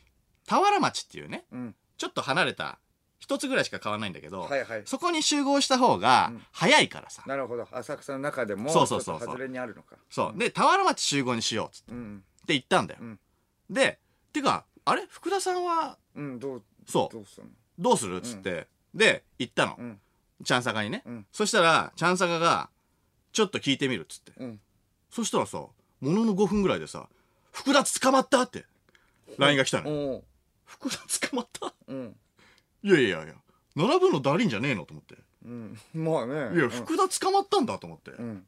[0.45, 1.75] 田原町っていうね、うん。
[1.97, 2.77] ちょっと離れた、
[3.19, 7.23] 一つぐらいしか買わないんだけど、はいはいそこに集合した方が早いからさ。
[7.27, 7.67] なるほど。
[7.71, 9.97] 浅草の中でも、そうそうそうそうちょっと外れにあるのか。
[10.09, 10.39] そう。
[10.39, 12.23] で、田原町集合にしようっつってうん。
[12.43, 12.99] って言ったんだよ。
[13.01, 13.19] うん
[13.69, 13.99] で、
[14.33, 15.05] てか、あれ？
[15.07, 17.49] 福田さんは、うん、どう、そうどうすんの？
[17.77, 19.75] どうするっつって、で、行ったの。
[19.77, 19.99] うん。
[20.43, 21.03] チャンサカにね。
[21.05, 22.69] うんそしたら、チャンサカが、
[23.31, 24.31] ちょっと聞いてみるっつって。
[24.37, 24.59] うん。
[25.11, 27.07] そしたらさ、ものの5分ぐらいでさ、
[27.51, 28.65] 福田捕まったって、
[29.37, 29.95] LINE が来たのよ。
[30.13, 30.23] おう
[30.65, 30.97] 福田
[31.29, 31.73] 捕まった？
[31.89, 32.15] うん
[32.83, 33.33] いやいやいや
[33.75, 35.15] 並ぶのダリンじゃねえのと思って。
[35.45, 35.77] うん。
[35.93, 36.55] まあね。
[36.55, 38.43] いや福田捕まったんだと思って、うん。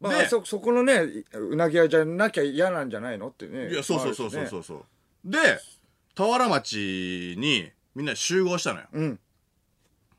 [0.00, 1.02] まあでそそこのね
[1.34, 3.70] うなぎ屋じゃなきゃ嫌なんじゃないのってね。
[3.70, 4.84] いやそうそうそうそうまあそうそう。
[5.24, 5.38] で
[6.14, 8.86] 田原町にみんな集合したのよ。
[8.92, 9.20] うん。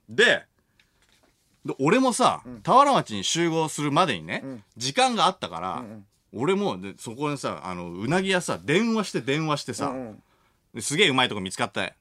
[0.10, 0.46] で
[1.66, 4.64] で俺もさ、田原町に集合するまでにね、ん。
[4.76, 10.24] 時間があったから、ん俺もでそこにさあのうなぎ屋さ電話して電話してさ、うん
[10.74, 11.94] ですげえうまいとこ見つかったうん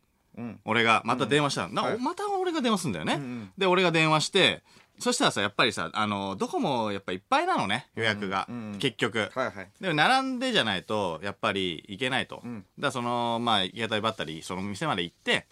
[0.64, 1.98] 俺がまた電話したの、なはい。
[1.98, 3.52] また俺が電話すんだよね、んうん。
[3.58, 4.62] で俺が電話して
[4.98, 8.78] そしたらさやっぱりさあのどこもやっぱいっぱいなのね予約が、うんうん。
[8.78, 9.70] 結局、はいはい。
[9.80, 12.58] でも並んでじゃないとやっぱり行けないと、ん。
[12.60, 15.46] だからそのまあ行き当たりばったりその店まで行って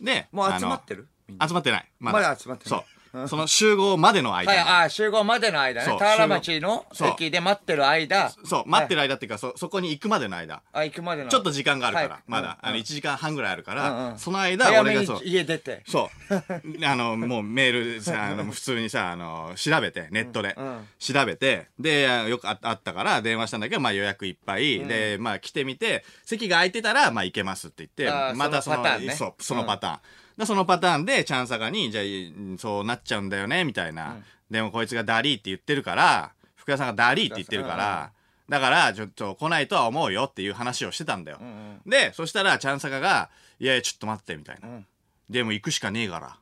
[0.00, 1.08] でもう集まってる？
[1.28, 1.90] 集まってない。
[2.00, 2.78] ままだ集まってない。
[2.80, 2.84] そう
[3.26, 4.52] その集合までの間。
[4.52, 8.32] に、はいああ集合までの間そうね田原町のそう駅で待ってる間。
[8.44, 8.64] そう。
[8.66, 10.62] 待ってるる間っていうか、そそこに行くまでの間。
[10.72, 11.30] あ行くまでの。
[11.30, 12.22] ちょっと時間があるから、はい。
[12.26, 14.18] まだ、うんあの1時間半ぐらいあるから、うんうん。
[14.18, 15.20] その間俺がそう。
[15.24, 15.82] 家出て。
[15.86, 16.86] そう。
[16.86, 20.88] あの、もうメールさ、あの、普通にさ、あの、調べて、ネットで、うんうん。
[20.98, 28.84] 調べて、で、よくああったから電話したんだけど、まあ予約いっぱい、で、まあ来てみて、席が空いてたら、まあ行けますって言って、またその、
[29.16, 30.00] そう、そのパターン。
[30.42, 34.16] でそのパターンで、チャンサガに、じゃあ、そうなっちゃうんだよね、みたいな。
[34.50, 38.12] でもこいつがダリーって言ってるから、福田さんがダリーって言ってるから、
[38.48, 41.38] だから、ちょっと来ないとは思うよっていう話をしてたんだよ。
[41.38, 44.68] んで、そしたら、チャンサガが、いやいや、ちょっと待って、みたいな。
[44.68, 44.86] ん
[45.30, 46.36] でも行くしかねえから。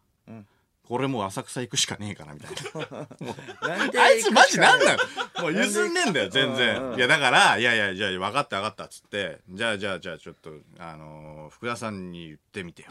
[0.94, 2.50] んこれもう浅草行くしかねえから、みたい
[2.90, 3.06] な。
[4.02, 4.98] あいつマジなんだだよ
[5.40, 6.90] もう譲んねえんだよ、全うんう然。
[6.92, 6.94] ん。
[6.96, 12.88] いや、だから、いやいや、じゃあ分かった分かったっつって、じゃあじゃあじゃあちょっと、あのー福田さんに言ってみてよ。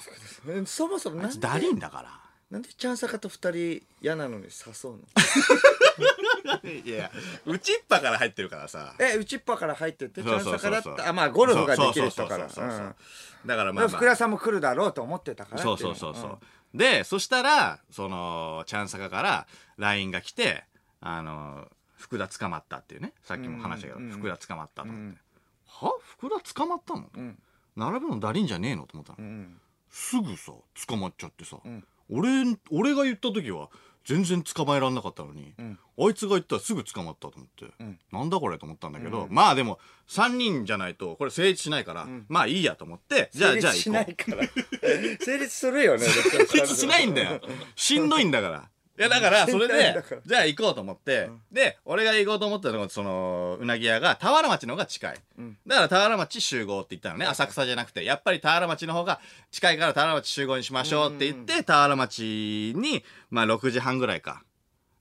[0.65, 2.19] そもそもなんでダリンだから。
[2.49, 4.99] なんでチャンサカと二人嫌なのに誘うの？
[6.85, 7.11] いや、
[7.45, 8.95] 内っ端から入ってるからさ。
[8.99, 10.73] え内っ端から入ってってチャンそうそうそう。
[10.73, 12.47] そうサカだったあまあゴルフができる人から。
[12.47, 16.39] だからまあ、まあ、福田さんも来るだろうと思ってたからそうそうそうそう、の
[16.73, 20.63] でそしたらそのチャンサカから LINE が来て
[21.01, 23.13] あの福田捕まったっていうね。
[23.23, 24.11] さっきも話したけど、うんうん。
[24.11, 25.17] 福田捕まったと思って、うん。
[25.65, 25.93] は？
[26.01, 27.37] 福田捕まったの、ん。
[27.75, 28.83] 並ぶのダリンじゃねえの？
[28.83, 29.57] と思ったの、うん。
[29.89, 30.53] すぐさ
[30.87, 31.83] 捕まっちゃってさ、ん。
[32.09, 32.29] 俺
[32.71, 33.69] 俺が言った時は
[34.09, 35.77] 全然捕まえらんなかったのに、ん。
[35.99, 37.99] あいつが言ったらすぐ捕まったと思って、ん。
[38.11, 44.03] なんだこれと思ったんだけど、まあでも3人じゃないとこれ成立しないから、まあいいやと思ってじゃあじゃあ成立し行こう。
[44.03, 44.47] ないから。
[45.23, 46.07] 成立するよね
[46.49, 47.39] 成立しないんだよ。
[47.75, 48.69] しんどいんだから。
[48.99, 55.17] いや、だから、それでじゃあ行こうと思って、で、俺が行こうと思ったのが、その、うなぎ屋が、田原町の方が近い。
[55.65, 57.25] だから、田原町集合って言ったのね。
[57.25, 64.43] 浅草じゃなくて、やっぱり田原町の方が近いから、田原町集合にしましょうって言って、田原町に、まあ、6時半ぐらいか、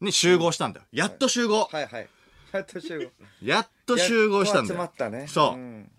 [0.00, 0.86] に集合したんだよ。
[0.92, 1.68] やっと集合。
[1.70, 2.08] はいはい。
[2.52, 3.10] やっと集合。
[3.42, 4.74] やっと集合したんだよ。
[4.74, 4.84] 集ま。
[4.84, 5.26] ったね。
[5.26, 5.90] そうん。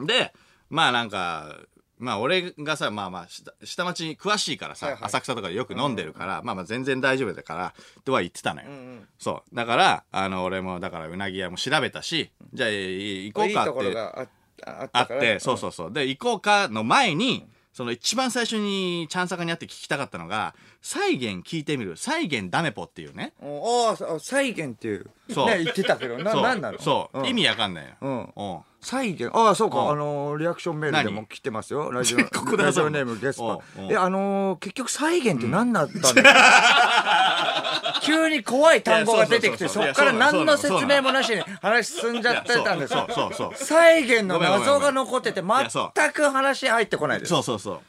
[0.00, 0.34] で、
[0.68, 1.56] まあなんか、
[2.00, 8.68] まあ俺がさ、まあまあ下、下町に詳しいからさ、はいはい浅草とかでよく飲んでるから、まあまあ全然大丈夫だから、とは言ってたのよ。
[8.68, 9.54] うんうんそう。
[9.54, 14.18] だから、あの、俺も、だからうなぎ屋も調べたし、じゃあい行こいういところかってが
[14.66, 15.92] あああっあたからって、そうそうそう。
[15.92, 21.96] で、行こうかの前に、その一番最初にチャンサカに会って聞きたかったのが、再現聞いてみる。
[21.96, 23.32] 再現ダメポっていうね。
[23.40, 26.80] おお再現っていうそうね言ってたけどなそうなんなの？
[26.80, 27.90] そう、ん意味わかんないよ。
[28.00, 28.60] うんうん。
[28.80, 29.78] 再現ああそうか。
[29.80, 29.90] うん。
[29.90, 31.26] あのーリアクションメールでも何？
[31.26, 31.90] 来てますよ。
[31.92, 33.44] ラジオラジオネームゲスパ。
[33.44, 33.92] うんうん。
[33.92, 36.22] えあのー結局再現って何だったんだ
[38.02, 43.06] 急に怖い単語が出てきてそっから何の説明もなしに話進んじゃってたんですよ。
[43.10, 43.66] そうそうそうそう。
[43.66, 47.28] 再現の謎が残ってて全く話入ってこないです。
[47.28, 47.80] そうそうそう。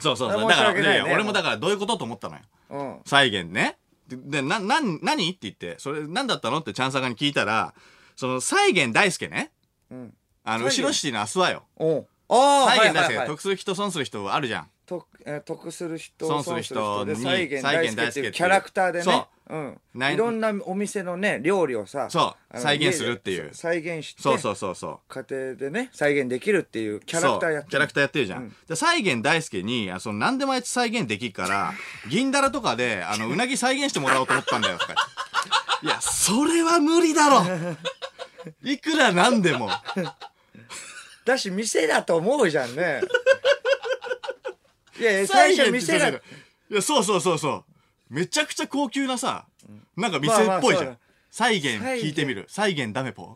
[0.00, 0.40] そうそうそう。
[0.42, 2.42] 申だから、ね俺もだからどういうことと思ったのよ。
[2.70, 2.96] うん。
[3.04, 3.76] 再現ね。
[4.06, 5.28] で、でな、な、何？
[5.30, 6.58] って言って、それ何だったの？
[6.58, 7.74] ってチャンサカに聞いたら、
[8.16, 9.50] その再現大輔ね。
[9.90, 10.14] うん。
[10.44, 11.64] あの、後ろシティの明日はよ。
[11.76, 12.06] おう。
[12.30, 13.26] ああ再現大輔、はいはいはい。
[13.28, 14.68] 得する人損する人あるじゃん。
[14.86, 18.32] 得えー得する人損する人に再現大輔っていう再現大輔っていう。
[18.32, 19.80] キャラクターでそねうん。
[19.94, 22.22] ないいろんなお店のね料理をさそう。
[22.50, 23.44] あの再現するっていう。
[23.44, 24.98] 家で再現してそうそうそうそう。
[25.08, 28.42] 家庭でね再現できるっていうキャラクターやってそうキャラクターやってるじゃん。
[28.42, 28.56] うん。
[28.68, 31.72] で再現大輔に、あその、何でもあいつ再現できるから、
[32.10, 34.94] 銀だらとかで、あの、うなぎ再現してもらおうと思ったんだよ、とか。
[35.82, 37.42] いや、それは無理だろ
[38.62, 39.70] いくらなんでも。
[41.24, 43.02] だし店だと思うじゃんね。
[44.98, 46.20] いやいや最初店がい
[46.70, 47.64] や、そうそうそうそう。
[48.08, 49.46] めちゃくちゃ高級なさ、
[49.96, 50.84] なんか店っぽいじゃん。
[50.84, 50.98] まあまあそうだ
[51.30, 52.46] 再現聞いてみる。
[52.48, 53.34] 再現ダメポ。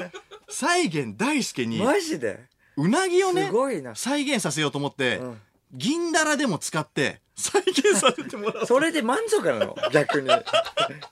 [0.48, 2.40] 再現大輔に、マジで？
[2.76, 3.50] うなぎをね
[3.94, 5.40] 再現させようと思って、ん。
[5.72, 8.66] 銀だらでも使って再現させてもらおう。
[8.66, 9.76] それで満足なの？
[9.92, 10.28] 逆に。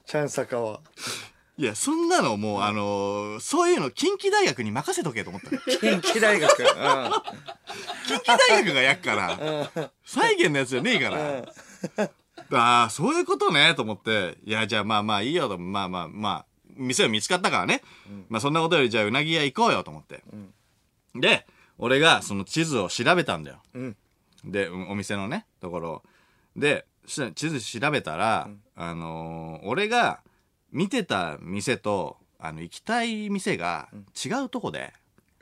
[0.07, 0.81] チャンサカは
[1.63, 6.67] いやそんなのもう、あのーそういうの近畿大学に任せとけと思ったの 近畿大学、うん、
[8.09, 12.09] 近畿大学が焼くから、 再現のやつじゃねえから。
[12.59, 14.39] ああ、そういうことね、と思って。
[14.45, 17.81] いや、じゃあまあまあいいよと、まあまあまあ、店が見つかったからね。
[18.29, 20.25] まあそんなことより、じゃあうなぎ屋行こうよと思って。
[21.15, 21.47] で、
[21.79, 23.63] 俺がその地図を調べたんだよ。
[23.79, 23.97] ん
[24.45, 26.03] で、お店のね、ところ。
[26.57, 30.19] で、そしたら地図調べたら、あのー俺が
[30.73, 33.89] 見てた店と、あの、行きたい店が
[34.25, 34.93] 違うとこで、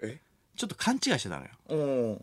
[0.02, 0.18] え？
[0.56, 2.20] ちょっと勘違いしてたのよ。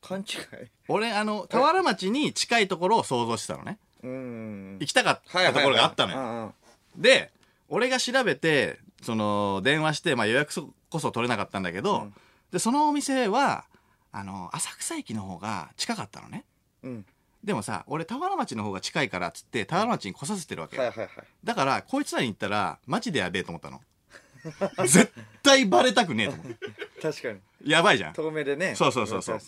[0.00, 0.22] 勘違
[0.64, 0.68] い？
[0.88, 3.78] 俺、あの、田原町に近いところを想像してたのね。
[4.02, 4.76] うん。
[4.80, 6.18] 行きたかったところがあったのよ。
[6.18, 6.54] よ
[6.96, 7.30] で、
[7.68, 10.54] 俺が調べて、その、電話して、まあ予約
[10.88, 12.08] こそ取れなかったんだけど、
[12.52, 13.64] で、そのお店は、
[14.12, 16.44] あの、浅草駅の方が近かったのね。
[16.82, 17.06] うん
[17.44, 20.82] でもさ、俺、田原町の方が近いからっつって、田原町に来させてるわけよ。
[20.82, 21.10] はいはいはい
[21.44, 23.82] だから、こいつらに行ったら、マジでやべえと思ったの。
[24.86, 26.56] 絶対バレたくねえと思って。
[27.02, 28.12] 確かにやばいじゃん。
[28.14, 29.40] 遠目でねそうそうそうそう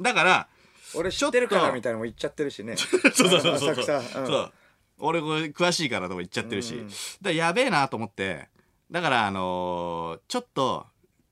[0.00, 0.48] だから、
[0.94, 3.74] 俺知ってるからみたいなのも言っちゃってるしねそうそうそうそう。
[3.74, 4.52] うんそう。
[4.98, 6.74] 俺これ詳しいからとか言っちゃってるし。
[6.74, 6.90] うんうん
[7.22, 8.48] だやべえなと思って、
[8.90, 10.86] だからあのーちょっと、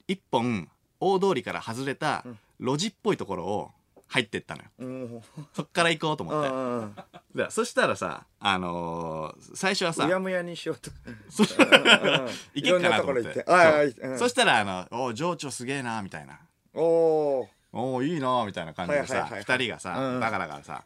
[0.09, 0.69] 一本、
[1.01, 2.25] 大通りから外れた、
[2.61, 3.71] 路地っぽいところを
[4.13, 4.69] 入ってったのよ。
[4.79, 5.23] うん
[5.55, 6.95] そっから行こうとう思っ
[7.35, 7.51] て。
[7.51, 10.91] そしたらさ、あのー最初はさう、やむやにしようと。
[11.31, 11.47] そう。
[11.59, 13.33] んうん行けっかなと思って。
[13.47, 14.11] そう。
[14.11, 14.19] うん。
[14.19, 16.41] そしたら、あの、お情緒すげえなみたいな。
[16.75, 20.21] おおいいなみたいな感じでさ、二人がさ、うん。
[20.21, 20.85] バカだからさ、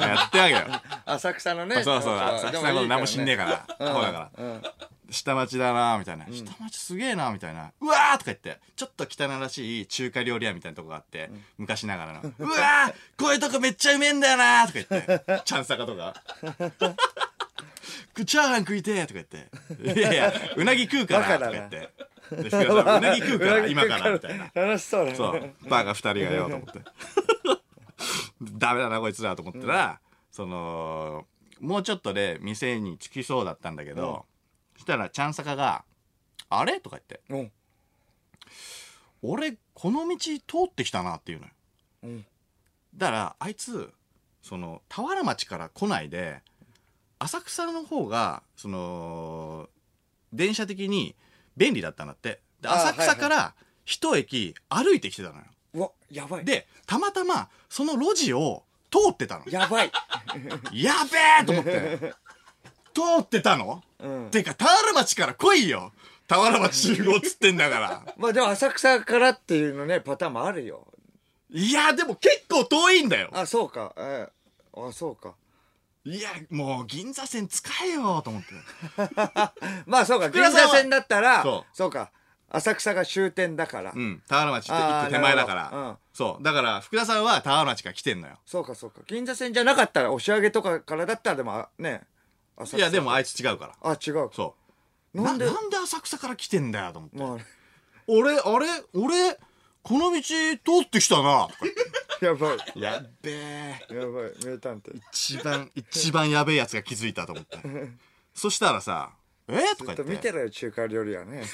[0.00, 0.60] やってわけよ。
[1.06, 1.82] 浅草のね。
[1.82, 3.92] そうそう、浅草のこと何も知んねえから、うん。
[3.92, 4.60] そうだから。
[5.10, 7.72] うん下町だなみたいな、下町すげえなみたいな。
[7.80, 8.58] うわーとか言って。
[8.76, 12.20] ちょっと汚らしい中華料理屋みたいなとこがあって、昔ながらの。
[12.38, 15.42] うわーこういうとこめっちゃうめえんだよなとか言って。
[15.44, 16.14] ちゃんさかとか。
[18.26, 19.98] チャーハン食いてーとか言って。
[20.00, 21.90] いやいやうなぎ食うからとか言って。
[22.30, 24.50] で福田さんうなぎ食うから今からみたいな。
[24.54, 25.16] 楽しそうだね。
[25.16, 25.68] そう。
[25.68, 26.80] バカ二人がよと思って。
[28.42, 31.26] ダメだなこいつらと思ったら、その
[31.60, 34.26] もうちょっとで店に着きそうだったんだけど、そ
[34.80, 35.84] したらちゃんさかが
[36.48, 37.20] 「あれ?」とか言って。
[37.28, 37.52] うん
[39.22, 40.40] 「俺この道通
[40.70, 41.52] ってきたな」っていうのよ、
[42.04, 42.26] うん。
[42.94, 43.92] だからあいつ
[44.42, 46.42] その田原町から来ないで
[47.18, 49.68] 浅草の方がその
[50.32, 51.14] 電車的に
[51.56, 52.40] 便利だったんだって。
[52.60, 56.44] で浅草から一駅歩いてきてたのよ、うわやばい。
[56.44, 59.92] でたまたまその路地を通ってたのやばい。
[60.72, 62.14] やべえと思って
[62.92, 64.30] 通ってたの、うん。
[64.30, 65.92] てか田原町から来いよ。
[66.26, 68.02] 田原町集合っつってんだから。
[68.16, 70.86] まあでも浅草からっていうのねパターンもあるよ。
[71.50, 73.30] いやでも結構遠いんだよ。
[73.32, 73.92] あそうか。
[73.96, 75.34] えーあそうか。
[76.04, 78.48] いやもう銀座線使えよと思って。
[79.86, 80.30] まあそうか。
[80.30, 82.10] 銀座線だったらそそううか。
[82.52, 83.92] 浅草が終点だから。
[83.94, 84.22] うん。
[84.28, 85.70] 田原町って一個手前だから。
[85.72, 85.96] うん。
[86.12, 86.42] そう。
[86.42, 88.38] だから福田さんは田原町から来てんのよ。
[88.46, 89.00] そうかそうか。
[89.06, 92.02] 銀座線じゃなかったら押し上げとかからだったらでもあね
[92.76, 93.90] いやでもあいつ違うから。
[93.90, 94.54] あ違うそ
[95.14, 95.22] う。
[95.22, 95.46] なんで？
[95.46, 97.16] なんで浅草から来てんだよと思って。
[97.18, 97.36] まあ
[98.06, 98.66] 俺あれ？
[98.94, 99.38] 俺？
[99.82, 101.48] この道通ってきたな。
[102.20, 102.58] やばい。
[102.74, 103.86] やっべえ。
[103.90, 104.32] やばい。
[104.44, 105.00] 名探偵。
[105.10, 107.58] 一番一番やべえやつが気づいたと思って
[108.34, 109.12] そしたらさ
[109.48, 110.02] 「えとか言って。
[110.04, 111.44] 見てろよ中華料理はね。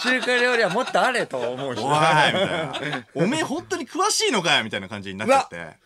[0.00, 1.78] 中華料理はもっとあれと思うし。
[1.80, 3.06] おいみたいな。
[3.14, 5.76] おめえ本当に詳しいのかよみたいな感じになっちゃって。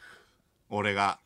[0.70, 1.18] 俺が。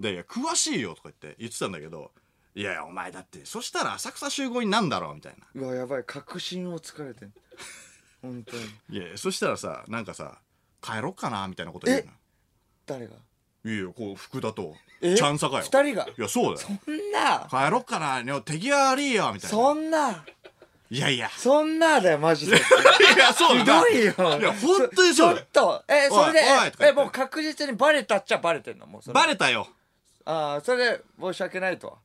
[0.00, 2.10] で、いや、詳しいよとか言って言ってたんだけど、
[2.54, 5.46] いやいや、お前だって、そしたら浅草集合になんだろうみたいな。
[5.54, 7.32] うわやばい確信をつかれてん
[8.22, 10.38] 本当にいやいや、そしたらさ、なんかさ、
[10.82, 12.08] 帰ろっかなみたいなこと言う
[12.86, 13.12] 誰が？
[13.14, 13.18] の。
[13.64, 15.14] いやいや、こう、福田と、え？
[15.16, 15.62] ちゃんさかよ。
[15.64, 16.06] 二人が？
[16.06, 16.68] いや、そうだよ。
[16.68, 19.56] そんな帰ろっかな、いや手際悪いよ、みたいな。
[19.56, 20.24] そんな
[20.90, 21.30] いやいや。
[21.30, 22.60] そんなだよマジで い
[23.18, 23.80] や、そうひだ。
[23.80, 29.66] どいよいや、本当にそうちょっとえそれでおいおいとか言ってえもう確実にバレたっちゃバレてんのもうそれバレたよ。
[30.24, 31.98] ああそれで申し訳ないと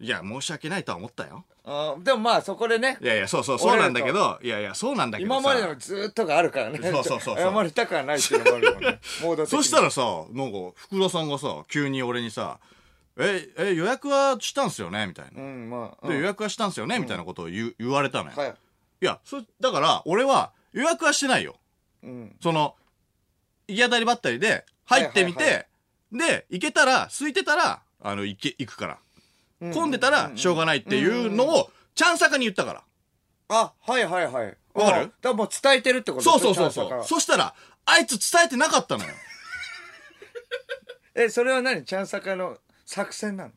[0.00, 1.44] いや、申し訳ないとは思ったよ。
[1.66, 5.40] あーでもまあそこでねいやいや、そうそう、そうなんだけど、いやいや、そうなんだけどさ。
[5.40, 6.78] 今までのずーっとがあるからね。
[6.82, 7.54] そうそうそうそう。
[7.54, 12.58] 謝りたくはないっていうのもあるもんねモード的にそしたらさ、なんか、福田さんがさ、急に俺にさ、
[13.16, 15.06] え、え、予約はしたんすよね？
[15.06, 15.40] みたいな。
[15.40, 16.20] うんまあ、で、うん。
[16.20, 16.98] 予約はしたんすよね？
[16.98, 18.36] みたいなことを言う言われたのよ。
[18.36, 18.54] はい。
[19.00, 21.54] いや、そ、だから、俺は予約はしてないよ。
[22.02, 22.36] うん。
[22.42, 22.74] その、
[23.68, 25.66] 行き当たりばったりで、入ってみて、はいはい
[26.14, 28.98] で、行けたら、空いてたら、あの、行け、行くから。
[29.72, 32.82] 混んでたら、しょうがないっていうのを、ちゃんさかに言ったから。
[33.48, 34.56] あはいはいはい。
[34.74, 34.96] わかる？
[34.96, 36.24] あだからもう伝えてるってこと？
[36.24, 37.04] そうそうそうそう。
[37.04, 37.54] そしたら、
[37.84, 39.10] あいつ伝えてなかったのよ。
[41.14, 41.84] えそれは何？
[41.84, 42.56] ちゃんさかの
[42.86, 43.50] 作戦なの？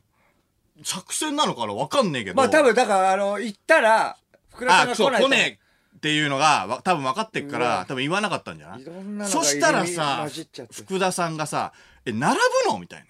[0.84, 1.72] 作戦なのかな？
[1.74, 2.36] わかんねえけど。
[2.36, 4.16] まあ多分だからあの行ったら
[4.50, 5.58] 福田さんあ、そう、が来ないと来ね
[5.94, 7.68] えっていうのがわ多分分かってっかうわ。
[7.80, 8.82] ら多分言わなかったんじゃない？
[8.82, 10.74] いろんなのがそしたらさ混じっちゃって。
[10.74, 11.72] 福田さんがさ
[12.08, 12.34] 「え並
[12.66, 13.04] ぶの?」みたい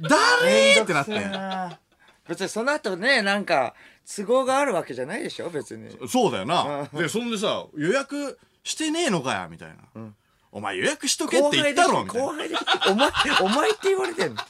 [0.00, 1.84] な「誰?」ってなって。
[2.26, 3.74] 別にその後ねなんか
[4.16, 5.50] 都合があるわけじゃないでしょ？
[5.50, 5.94] 別に。
[6.08, 6.88] そうだよな。
[6.92, 10.06] でそんでさ予約してねえのかよみたいな、
[10.50, 12.26] お前予約しとけって言ったろみたいな。
[12.26, 12.56] 後輩で
[12.90, 13.10] お前
[13.42, 14.40] お前って言われてんの？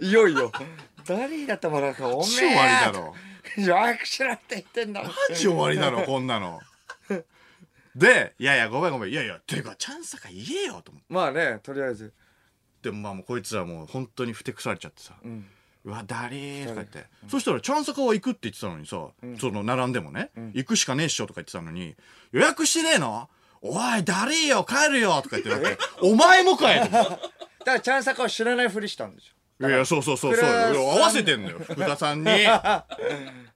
[0.00, 0.50] いよいよ。
[1.06, 1.90] 誰だったもな？
[1.90, 3.14] んかおめ終わりだろ。
[3.58, 6.60] 予約しろって言ってんだマジ終わりだろこんなの
[7.96, 9.10] でいやいやごめんごめん。
[9.10, 11.06] いやいやていうかチャンスか言えよと思って。
[11.08, 12.12] まあねとりあえず。
[12.82, 15.46] でもまあもうこいつらもう本当にふてくされちゃってさ「ん。
[15.84, 21.96] うわ誰ー」とか言って、そしたらチャンサカは行くって言ってたのにさ、その並んでもね、行くしかねえっしょとか言ってたのに
[22.32, 23.28] 予約してねえの？
[23.62, 27.10] おい誰ーよ帰るよとか言ってお前もかいと思って。
[27.10, 27.28] だか
[27.64, 29.68] らチャンサカを知らないふりしたんでしょ。
[29.68, 30.48] いや、そうそうそうそう。
[30.48, 32.30] 合わせてんのよ、福田さんに。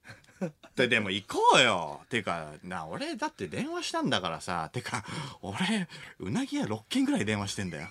[0.77, 2.01] で、でも行こうよ。
[2.11, 4.71] てか、な、俺だって電話したんだからさ。
[4.73, 5.05] てか、
[5.41, 7.89] 俺、うなぎ屋6軒ぐらい電話してんだよ。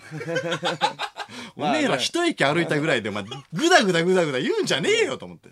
[1.56, 5.50] おめえら一息歩いたぐらいで、お前、ぐだぐだぐだぐだ言うんじゃねえよと思って。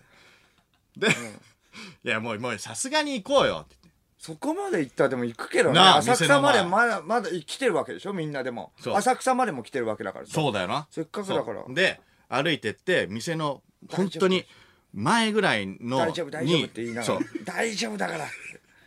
[0.97, 1.07] で、
[2.03, 3.65] いや、もう、もう、さすがに行こうよ。
[3.65, 3.75] って
[4.19, 5.75] そこまで行ったらでも行くけどね。
[5.75, 8.13] なあ浅草までまだまだ来てるわけでしょ？
[8.13, 8.71] みんなでも。
[8.79, 8.95] そう。
[8.95, 10.31] 浅草までも来てるわけだからさ。
[10.33, 10.87] そうだよな。
[10.91, 11.63] せっかくだから。
[11.69, 14.45] で、歩いてって、店の、本当に、
[14.93, 17.19] 前ぐらいの、大丈夫大丈夫って言いながら。
[17.45, 18.25] 大丈夫だから。
[18.25, 18.27] っ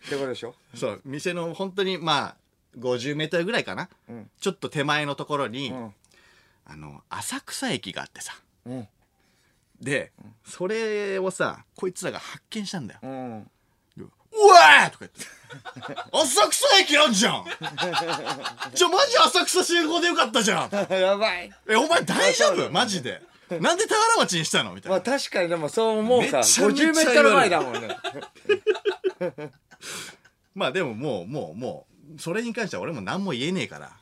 [0.08, 0.54] てことでしょ？
[0.74, 2.36] そう、店の本当にまあ、
[2.78, 3.88] 50メートルぐらいかな。
[4.12, 4.30] ん。
[4.40, 5.94] ちょっと手前のところに、うん。
[6.66, 8.34] あの、浅草駅があってさ。
[8.66, 8.88] うん。
[9.80, 10.12] で、
[10.46, 13.00] それをさ、こいつらが発見したんだよ。
[13.02, 13.50] うん。
[14.36, 16.00] うわーとか言って。
[16.12, 17.44] 浅草駅あんじゃん。
[18.74, 20.70] じゃあマジ浅草集合でよかったじゃん。
[20.92, 21.52] やばい。
[21.68, 22.68] え、お前大丈夫？
[22.72, 23.22] マジで。
[23.62, 24.96] なんで田原町にしたのみたいな。
[24.96, 27.88] まあ確かにでもそう思うかめちゃめちゃ50メートル前だもんね
[30.54, 31.86] まあでももう、もう、も
[32.16, 33.92] う、それに関しては俺も何も言えねえから。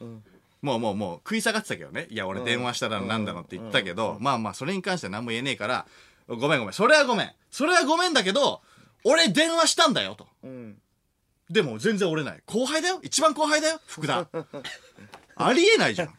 [0.60, 2.06] もうもうもう食い下がってたけどね。
[2.08, 5.86] いや、俺電話したらなんだのって言ったけど、まあまあそれに関しては何も言えねえから、
[6.28, 6.72] ごめんごめん。
[6.72, 7.32] それはごめん。
[7.50, 8.62] それはごめんだけど、
[9.02, 10.28] 俺電話したんだよと。
[10.44, 10.78] うん
[11.50, 12.42] でも全然折れない。
[12.46, 13.00] 後輩だよ？
[13.02, 13.80] 一番後輩だよ？
[13.86, 14.26] 福田。
[15.36, 16.14] ありえないじゃん。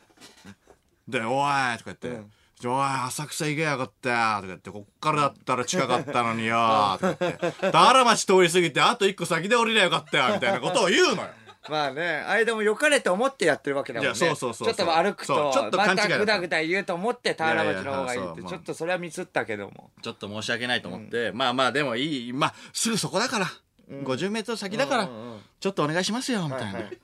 [1.07, 2.21] で、おいとか言って、
[2.68, 6.55] おい、浅草行けやがったよとか言って、こっからだったら近かったのによ
[6.99, 11.30] とか言って、田原町通り過ぎて、あと一個先で降りりゃよかったよみたいなことを言うのよ。
[11.70, 14.16] まあね間も良かれと思ってやってるわけだもんね。
[14.16, 19.91] そうそうそうちょっと歩くとちょっとまたグダグダ言うと思って田原町の方がいいっていやいやそうちょっとそれはミスったけども。
[20.01, 23.47] ちょっと申し訳ないと思って、まあまあでもいい、まあすぐそこだから、
[23.89, 25.39] 50メートル先だから、うんうんうん。
[25.59, 26.66] ちょっとお願いしますよ、みたいな。
[26.66, 26.97] はいはい。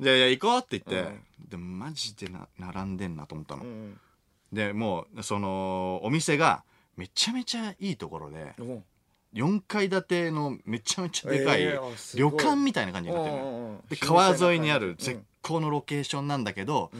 [0.00, 1.48] で、いや、行こうって言って、うん。
[1.50, 3.64] でもマジでな並んでんなと思ったの。
[3.64, 4.00] うん
[4.52, 6.64] で、もう、その、お店が
[6.96, 8.84] めちゃめちゃいいところで、うん。
[9.34, 11.64] 4階建てのめちゃめちゃでかい
[12.14, 13.46] 旅館みたいな感じになってるのよ。
[13.46, 13.80] うんうんうん。
[13.90, 14.96] で川沿いにあるうん。
[14.96, 16.90] 絶好のロケーションなんだけど、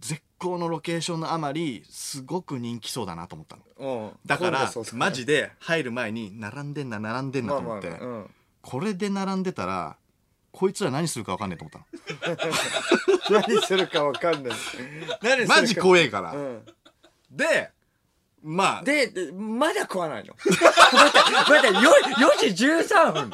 [0.00, 3.62] 絶好のロケーションのあまりすごく人気そうだなと思ったの。
[3.78, 4.10] うん。
[4.24, 8.30] だからそうそうそうマジで入る前に並んでんな並んでんなまあまあと思って、うん。
[8.62, 9.96] これで並んでたら
[10.58, 11.84] こいつら何するか分かんないと思っ
[12.18, 13.46] たの。
[13.46, 14.58] 何するかわかんない。
[15.22, 16.66] 何 マジ怖えから、うん。
[17.30, 17.70] で
[18.42, 18.82] まあ。
[18.82, 20.34] ででまだ食わないの。
[20.42, 20.60] 待っ
[21.12, 21.92] て待ってよ
[22.32, 23.30] 4時13分。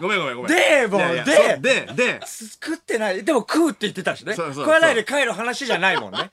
[0.00, 0.56] ごめんごめんごめん。
[0.56, 1.36] でもういやいやで。
[1.36, 2.20] そうでで。
[2.26, 3.22] 作ってない。
[3.22, 4.34] でも食うって言ってたしね。
[4.34, 4.64] そうそうそう。
[4.64, 6.32] 食わないで帰る話じゃないもんね。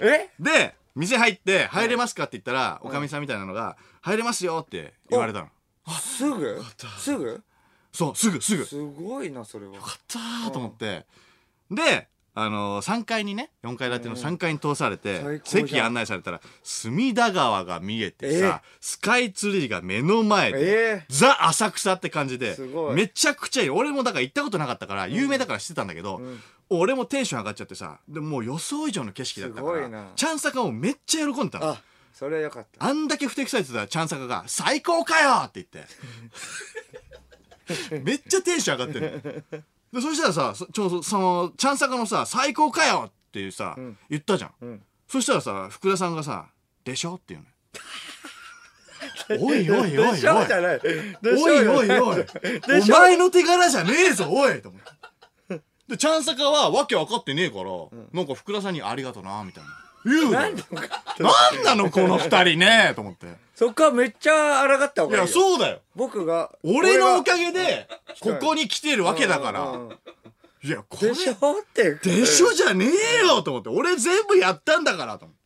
[0.00, 0.28] え？
[0.40, 2.24] で店入って入れますか？
[2.24, 5.50] って言ったら、おかみさんみたいなのが入れますよって言われたの。
[6.00, 6.60] すぐ？
[6.98, 7.40] すぐ？
[7.92, 8.64] そうすぐすぐ。
[8.64, 9.74] すごいなそれは。
[9.74, 11.04] よかったーと思って、
[11.70, 15.68] であのー、3階にね4階建ての3階に通されて、最高じゃん。
[15.68, 22.94] 席案内されたら隅田川が見えてえさ、スカイツリーが目の前で、ええザ浅草って感じですごい。
[22.94, 23.70] めちゃくちゃいい。
[23.70, 26.20] 俺もだから行ったことなかったから有名だから知ってたんだけど、
[26.70, 30.12] 俺もテンション上がっちゃってさでもう予想以上の景色だったからすごいな。
[30.14, 31.70] チャンサカもめっちゃ喜んでたの。
[31.70, 31.82] あ
[32.12, 32.86] それはよかった。
[32.86, 35.92] あんだけふてくされてたチャンサカが「最高かよ!」って言って
[38.02, 39.44] めっちゃテンション上がってる
[39.92, 43.76] でそしたらさそちょうどそのチャンサカのさ「最高かよ!」っていうさ、
[44.08, 44.82] 言ったじゃん、ん。
[45.06, 46.48] そしたらさ福田さんがさ
[46.84, 47.48] 「でしょ?」って言うの
[49.46, 50.18] おいおいおいおいおい。
[51.68, 52.24] おいおい
[52.82, 54.88] お前の手柄じゃねえぞおいと思って。
[55.88, 57.70] でチャンサカはわけ分かってねえから、
[58.12, 59.70] なんか福田さんに「ありがとな」みたいな
[60.04, 60.30] 言うの？
[60.32, 60.54] なん
[61.64, 62.92] なのこの二人ね？
[62.94, 63.26] と思って。
[63.54, 65.34] そっからめっちゃ抗った方いやがいいよ。
[65.34, 65.80] そうだよ。
[65.96, 67.88] 僕が俺のおかげげで
[68.20, 69.78] ここに来てるわけだから。
[70.62, 71.32] いやこれでしょ？
[71.32, 71.94] って。
[71.96, 72.86] でしょじゃね
[73.22, 73.68] えよと思って。
[73.68, 75.38] 俺全部やったんだからと思って。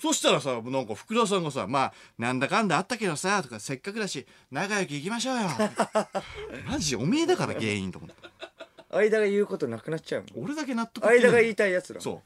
[0.00, 5.48] そしたらさなんか福田さんがさ「まあなんだかんだあったけどさ」とか「せっかくだし仲良くいきましょうよ」
[6.68, 8.16] マジおめえだから原因と思って。
[8.90, 10.44] 間が言うことなくなっちゃうもん。
[10.44, 12.22] 俺だけ納得いってねえんだよ間が言いたいやつだそう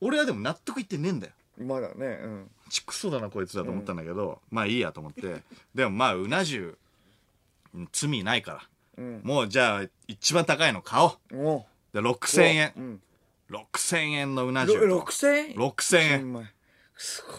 [0.00, 1.32] 俺はでも納得いってねえんだよ。
[1.58, 2.50] まだねうん。
[2.70, 5.42] ちくそだなこいつだと思ったんだけど、まあいいやと思って。
[5.74, 6.76] でもまあうな重
[7.74, 9.20] うん罪ないから、うん。
[9.22, 11.36] もうじゃあ一番高いの買おう。
[11.36, 12.72] おで6000円。
[12.76, 12.80] う。
[12.80, 13.02] ん。
[13.50, 14.86] 6000円のうな重と。
[14.86, 16.22] ろ6000円？6000円。
[16.22, 16.54] うまい
[16.96, 17.36] すごい。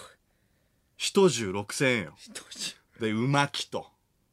[0.97, 2.15] 一重6000円よ。
[2.99, 3.87] でうまきと。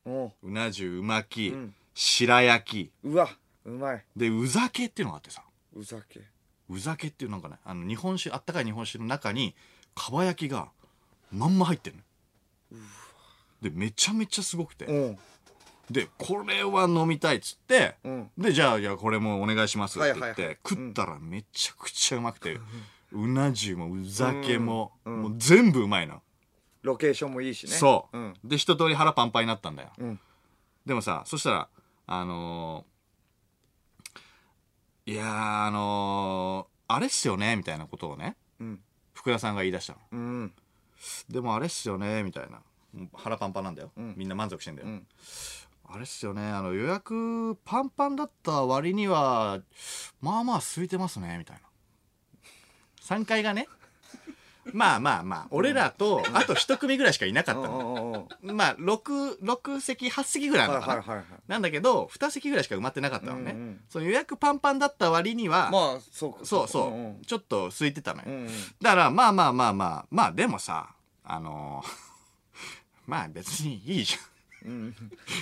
[0.04, 0.50] おう。
[0.50, 1.74] な重うまき、ん。
[1.94, 2.92] 白焼き。
[3.04, 3.30] うわ
[3.64, 4.04] うまい。
[4.16, 5.42] でう酒っていうのがあってさ。
[5.74, 6.20] うざけ
[6.70, 9.54] う酒っていうなんかねあの日本酒あったかい日本酒の中に
[9.94, 10.68] かば焼きが
[11.32, 12.02] まんま入ってるの。
[13.62, 15.18] でめちゃめちゃすごくて、うん。
[15.90, 18.30] でこれは飲みたいっつって、うん。
[18.38, 20.58] でじゃあじゃあこれもお願いしますって言って、はいはいはい。
[20.68, 22.58] 食ったらめちゃくちゃうまくて、
[23.12, 25.22] うな重もう酒も、うん。
[25.22, 26.22] もう全部うまいの、
[26.82, 27.72] ロケーションもいいしね。
[27.72, 28.34] そう、ん。
[28.44, 30.20] で一通り腹パンパンになったんだよ、うん。
[30.86, 31.68] でもさそしたら
[32.06, 32.97] あのー
[35.08, 38.80] いやーあのーあれっすよねみたいなことをねうん。
[39.14, 39.98] 福田さんが言い出したの。
[40.12, 40.52] うん。
[41.30, 42.60] でもあれっすよねみたいな。
[42.92, 44.14] もう腹パンパンなんだよ、ん。
[44.18, 45.06] みんな満足してんだよ、うん。
[45.90, 49.60] あれっすよねあの予約パンパンだった割には
[50.20, 51.62] まあまあ空いてますねみたいな。
[53.02, 53.66] 3階がね
[54.72, 58.28] まあまあまあ俺らとあと1組ぐらいしかいなかったの。
[58.42, 60.68] まあ 6, 6席8席ぐらい
[61.46, 67.22] な、んだけど2席ぐらいしか埋まってなかったのね、うんうんその予約パンパンだった割には、まあそうかそうそう、んん。
[67.22, 68.48] ちょっと空いてたのよ、うんうん。
[68.80, 70.90] だからまあまあまあまあまあでもさ
[71.24, 71.88] あのー
[73.06, 74.70] まあ別にいいじゃん。
[74.70, 74.96] うん。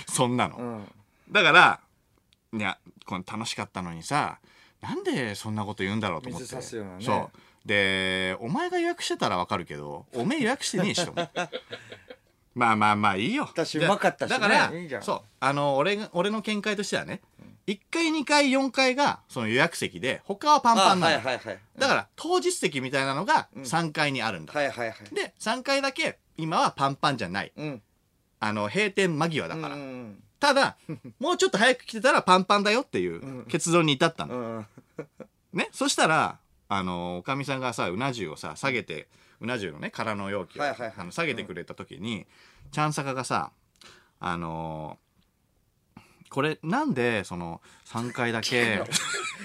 [0.07, 0.91] そんなの、うん。
[1.31, 1.79] だから
[2.53, 4.39] いやこの楽しかったのにさ
[4.81, 6.55] なんでそんなこと言うんだろうと思って。
[6.55, 6.61] ね。
[6.61, 7.31] そう
[7.67, 11.49] でお前が予約してたらわかるけどおめえ予約してねえしと思って
[12.55, 13.43] まあまあまあいいよ。
[13.47, 14.39] 私うまかったしね。
[14.39, 15.03] だからいいじゃん。
[15.03, 17.21] そうあの俺が俺の見解としてはね、
[17.67, 21.59] 1階2階4階がその予約席で他はパンパンなの、あはいはいはい。
[21.77, 25.13] だから当日席みたいなのが3階にあるんだ、はいはいはい。
[25.13, 27.51] で3階だけ今はパンパンじゃない。
[27.55, 27.81] うん。
[28.39, 30.77] あの閉店間際だから、うんうんただ
[31.19, 34.67] もうちょっと早く来てたらパンパンだよっていう結論に至ったの、うん。
[35.51, 35.69] ね？
[35.71, 36.37] そしたら
[36.69, 39.07] あのおかみさんがさうな重をさ下げて
[39.39, 40.93] うな重のね空の容器を、はいはいはい。
[40.97, 42.25] あの下げてくれた時に、
[42.71, 43.51] ちゃんさかがさ
[44.19, 44.97] あの
[46.29, 48.83] これなんでその3回だけ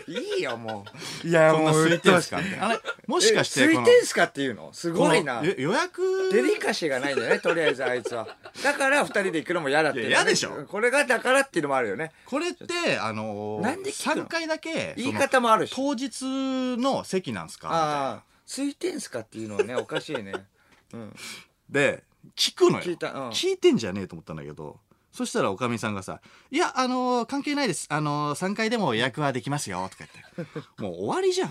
[0.09, 0.85] いいよも
[1.25, 1.29] う。
[1.29, 2.69] いやこんな空いてんすかうみたいな。
[2.71, 4.71] あれもしかしてえこの空いてんすかっていうの？
[4.73, 5.43] すごいな。
[5.45, 8.27] 予約デリカシーがないんだよねとりあえずあいつは。
[8.65, 10.67] だから二人で行くのも嫌だってね、嫌でしょ。
[10.67, 12.11] これがだからっていうのもあるよね。
[12.27, 15.73] これってあのなんで聞くの？3回だけ言い方もあるし。
[15.75, 16.23] 当日
[16.79, 17.69] の席なんすか？
[17.71, 20.33] ああ空いてんすかっていうのはねおかしいね。
[20.93, 21.15] うん。
[21.71, 22.03] で
[22.37, 22.85] 聞くのよ。
[22.85, 23.29] 聞いたうん。
[23.31, 24.81] 聞いてんじゃねえと思ったんだけど
[25.13, 27.87] そしたらおかみさんがさ「いやあのー関係ないです。
[27.91, 30.05] あのー、3回でも予約はできますよ」とか
[30.37, 30.83] 言って。
[30.83, 31.51] もう終わりじゃん。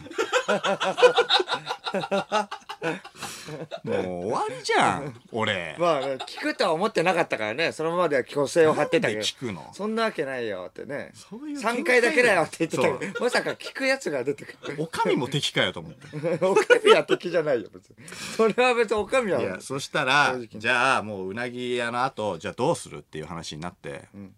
[3.84, 3.96] もう
[4.28, 5.76] 終わりじゃん俺。
[5.80, 7.72] まあね聞くとは思ってなかったからね。
[7.72, 9.20] そのままでは虚勢を張ってたけど。
[9.22, 9.70] 聞くの？
[9.74, 11.12] そんなわけないよってね。
[11.14, 14.84] そういう3回だけだよって言ってたけどまさか聞くやつが出てくる。
[14.84, 16.08] おかみも敵かよと思って。
[16.46, 17.96] おかみは敵じゃないよ別に。
[18.36, 19.42] それは別におかみは。
[19.42, 24.34] いやそしたらじゃあもううなぎ屋の後じゃあどうするっていう話になって、ん。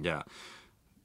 [0.00, 0.26] じゃあ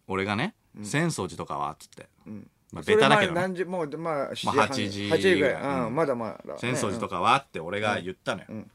[0.08, 5.86] 俺がね浅草寺とかはっつって、んまあ、ベタだけど、何時もうまあ7まあ8時8時ぐらい、うん。
[5.88, 8.71] うん、まだまだ、ね、浅草寺とかはって俺が言ったのよ、ん。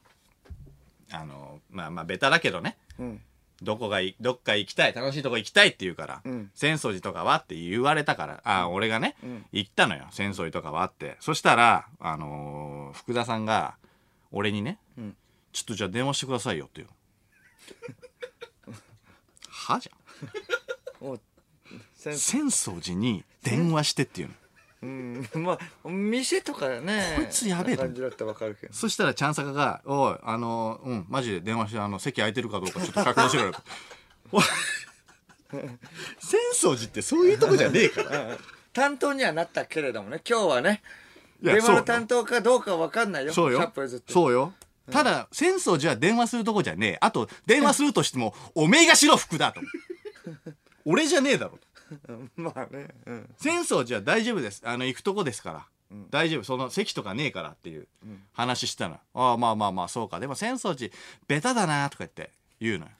[1.10, 2.76] あのまあまあベタだけどね。
[3.00, 3.20] うん。
[3.60, 6.50] どこがいどっか行きたい楽しいとこ行きたいって言うから、うん。
[6.54, 9.44] 浅草寺とかはって言われたからあ、俺がね、ん。
[9.50, 10.04] 行ったのよ。
[10.10, 11.16] 浅草寺とかはって。
[11.18, 13.74] そしたらあのー福田さんが
[14.30, 15.10] 俺にね、ん
[15.52, 16.92] ちょっとじゃあ電話してくださいよっていうの。
[19.50, 21.20] はじゃん。
[22.14, 24.34] 浅草寺に電話してっていうの。
[24.82, 25.28] うん。
[25.34, 28.72] まあ店とかねこいつやべえ感じだったらわかるけど。
[28.72, 33.54] そしたらちゃんさかが「おいあのうんマジで電話してあの席空いてるかどうかちょっと確認してくれよ」
[34.32, 34.44] おい
[36.20, 38.38] 浅草寺ってそういうとこじゃねえから。
[38.72, 40.82] 担当にはなったけれどもね今日はね
[41.42, 43.60] 電話の担当かどうかわかんないよそうよ。
[43.60, 44.12] 100歩譲って。
[44.12, 44.52] そうよ。
[44.90, 46.98] ただ浅草寺は電話するとこじゃねえ。
[47.00, 49.60] あと電話するとしてもおめえがしろ福だと。
[50.84, 51.60] 俺じゃねえだろうん
[52.36, 52.88] まあね。
[53.06, 53.34] うん。
[53.38, 54.62] 浅草寺は大丈夫です。
[54.64, 55.66] あの行くとこですから、
[56.10, 56.42] 大丈夫。
[56.44, 57.88] その席とかねえからっていう
[58.32, 60.20] 話したの、ああまあまあまあそうか。
[60.20, 60.92] でも浅草寺
[61.26, 62.30] ベタだなとか言って
[62.60, 62.92] 言うのよ。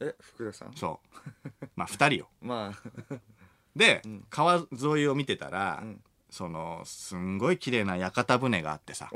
[0.00, 0.74] え福田さん？
[0.74, 1.00] そ
[1.42, 1.66] う。
[1.76, 2.28] まあ2人よ。
[2.40, 2.72] ま
[3.10, 3.16] あ。
[3.76, 6.02] で、川沿いを見てたら、ん。
[6.30, 9.10] そのすんごい綺麗な屋形船があってさ。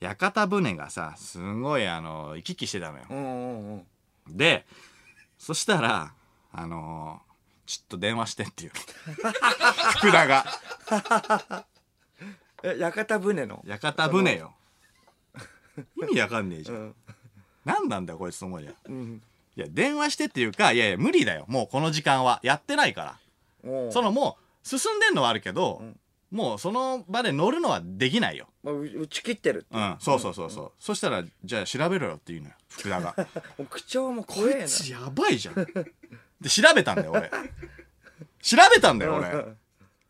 [0.00, 3.04] 屋形船がさすごいあの行き来してたのよ。
[3.10, 3.72] うんうん
[4.28, 4.36] うん。
[4.36, 4.66] で
[5.38, 6.14] そしたら
[6.52, 7.20] あの
[7.68, 8.72] ちょっと電話してっていう。
[9.98, 10.46] 福田が。
[12.64, 13.62] え屋形船の？
[13.66, 14.54] 屋形船よ。
[16.00, 16.94] 意味わかんねえじゃん、うん。
[17.66, 18.74] 何なんだよこいつと思うじゃん。
[18.86, 19.22] うん。
[19.54, 21.44] いや電話してっていうかいやいや無理だよ。
[21.46, 22.40] もうこの時間は。
[22.42, 23.18] やってないか
[23.62, 23.90] ら。
[23.92, 26.00] そのもう進んでんのはあるけど、ん。
[26.30, 28.48] もうその場で乗るのはできないよ。
[28.62, 29.78] まあう打ち切ってるってう。
[29.78, 29.96] ん。
[30.00, 32.54] そうそうそうそう、そしたらじゃあ調べろよって言うのよ。
[32.70, 33.14] 福田が。
[33.68, 35.54] 口調もこ怖えいつやばいじゃん
[36.40, 37.30] で調べたんだよ俺。
[38.40, 39.44] 調べたんだよ俺。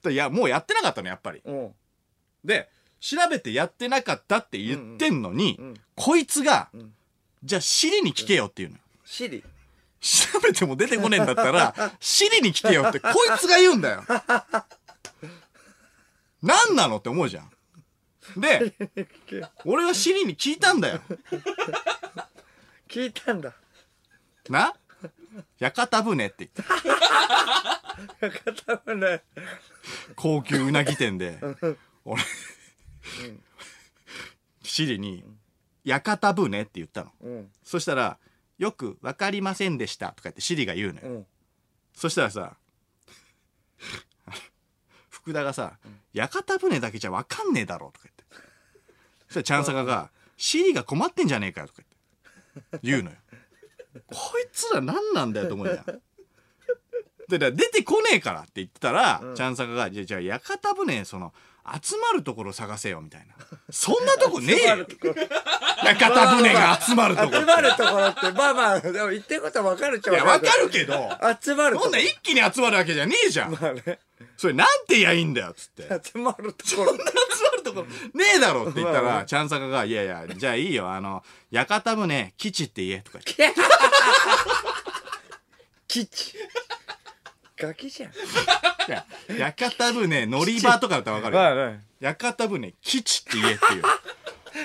[0.02, 1.42] でいやもうやってなかったのやっぱり。
[2.44, 2.68] で
[3.00, 5.66] 調べてやってなかったって言ってんのに、うん。
[5.66, 5.74] うん。
[5.94, 6.92] こいつが、ん。
[7.44, 8.82] じゃあシリに聞けよって言うのよ。
[9.04, 9.44] シリ
[10.00, 14.04] 調べても出てこねえんだったら、シリに聞けよってこいつが言うんだよ。
[16.42, 17.50] 何なのって思うじゃん。
[18.40, 18.74] で、
[19.64, 21.00] 俺はシリに聞いたんだよ。
[22.88, 23.54] 聞いたんだ。
[24.48, 24.74] な？
[25.58, 26.62] 屋形船って言って、
[28.20, 29.22] 屋形船
[30.16, 31.38] 高級うなぎ店で、
[32.04, 32.22] 俺、
[34.62, 35.24] シリに、
[35.84, 37.12] 屋形船って言ったの。
[37.20, 38.18] うんそしたら、
[38.58, 41.08] よくわかりませんでしたとか言ってシリが言うのよ。
[41.08, 41.26] うん
[41.94, 42.56] そしたらさ、
[45.08, 45.78] 福田がさ、
[46.12, 48.24] 屋形船だけじゃわかんねえだろとか言って。
[49.26, 52.78] そしたらチャンサカが、シリが困ってんじゃねえかよとか言って。
[52.82, 53.16] 言うのよ。
[54.06, 56.00] こいつら何なんだよと思うじゃん。
[57.28, 61.34] で、だ出てこねえからって言ってたら、チャンサカが、じゃあ、じゃあ屋形船、その、
[61.82, 63.34] 集まるところ探せよみたいな。
[63.70, 64.86] そんなとこねえよ
[65.84, 67.40] 屋形船が集まるところ。
[67.40, 71.10] 集まるところってまあまあでも言ってることは分かるっちゃいや、わかるるけど、
[71.42, 73.52] 集まるとこそんな一気に集まるわけじゃねえじゃん。
[73.52, 73.98] まあね
[74.36, 75.82] それなんて言やいいんだよ、つって。
[76.10, 77.10] 集まるところ集まる
[77.68, 83.60] ところねえだろって言ったら、まあねチャンサカが、いやいや、じゃあいいよ、あの、屋形船、基地って言え、とか言って。
[85.88, 86.34] 基地
[87.56, 88.14] ガキじゃんい
[88.88, 89.04] や
[89.36, 91.76] 屋形船、乗り場とかだったらわかるよ。
[92.00, 93.82] 屋形船、基地って言えっていう。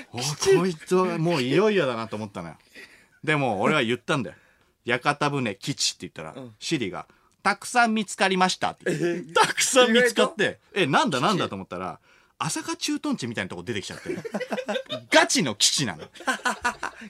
[0.12, 0.18] お
[0.60, 2.58] こいつはもういよいよだなと思ったのよ。
[3.24, 4.36] でも、俺は言ったんだよ。
[4.86, 7.08] 屋形船、基地って言ったら、シリが、
[7.42, 9.24] たくさん見つかりましたって。
[9.34, 12.00] たくさん見つかって、え、なんだなんだと思ったら、
[12.46, 14.10] 朝霞駐屯地みたいなとこ出てきちゃって。
[15.10, 16.04] ガチの基地なの。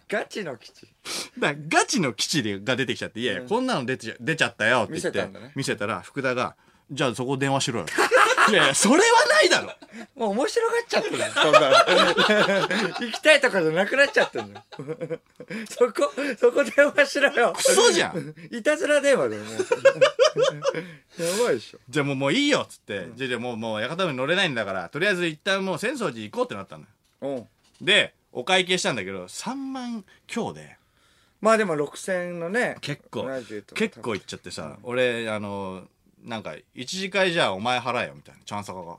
[0.08, 0.88] ガチの基地
[1.40, 6.56] だガチの基地でが出てきちゃって、いやいや、こんなの出てちゃ出ちゃったよって言って、見せたら、福田が、
[6.92, 7.88] じゃあそこ電話しろよ。
[8.50, 9.68] いやいや、それはないだろ。
[10.16, 11.68] もう面白がっちゃってるよそんなの。
[13.00, 14.64] 行きたいとかじゃなくなっちゃってるの。
[15.70, 17.54] そこそこ電話しろよ。
[17.56, 18.36] クソじゃん。
[18.52, 19.56] いたずら電話だよもう
[21.22, 21.80] やばいでしょ。
[21.90, 26.84] じゃあもうもういいよっつって、じゃあじゃあもうもう屋形船乗れないんだから、とりあえず一旦もう浅草寺行こうってなったの。
[26.84, 26.88] よ。
[27.22, 27.28] う。
[27.84, 30.78] んで、お会計したんだけど、3万強で、
[31.44, 33.28] まあでも6000のね結構。
[33.76, 35.84] 結構行っちゃってさ、俺、あの、
[36.24, 38.98] なんか、一次会じゃあお前払えよみたいな、チャンサカが。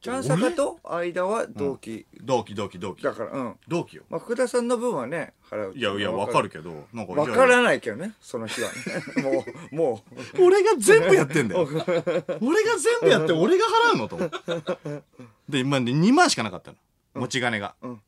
[0.00, 3.02] チャンサカと間は同期同期同期同期。
[3.02, 4.04] だからうん同期よ。
[4.08, 10.02] まあ福田さんの分はね払ういやいや、わかるけど、なんか、わからないけどねその日はねもうも
[10.38, 11.62] う俺が全部やってんだよ。
[11.66, 15.02] 俺が全部やって、俺が払うのと。
[15.48, 16.76] で、今ね、2万しかなかったの。
[17.14, 17.74] 持ち金が。
[17.84, 18.00] ん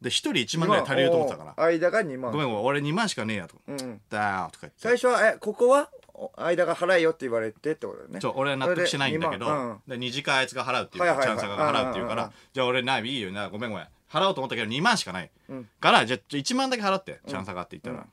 [0.00, 1.64] で、1人1万ぐらい足りると思ってたから。
[1.64, 3.56] 間が2万ごめんごめん、俺2万しかねえやと。
[3.66, 4.78] うんだーとか言って。
[4.78, 5.90] 最初はえここは？
[5.92, 5.97] お
[6.36, 13.86] 間が払えよって言われてってことだよねちょ、俺は納得してないんだけど、で2万で二次会あいつが払うっていうか、チャンサカが払うっていうかうんうんうんら、じゃあ俺ない、いいよな、ごめんごめん。
[14.10, 15.30] 払おうと思ったけど2万しかない。
[15.48, 18.06] うんから、じゃあちょ1万だけ払って、チャンサカって言ったら、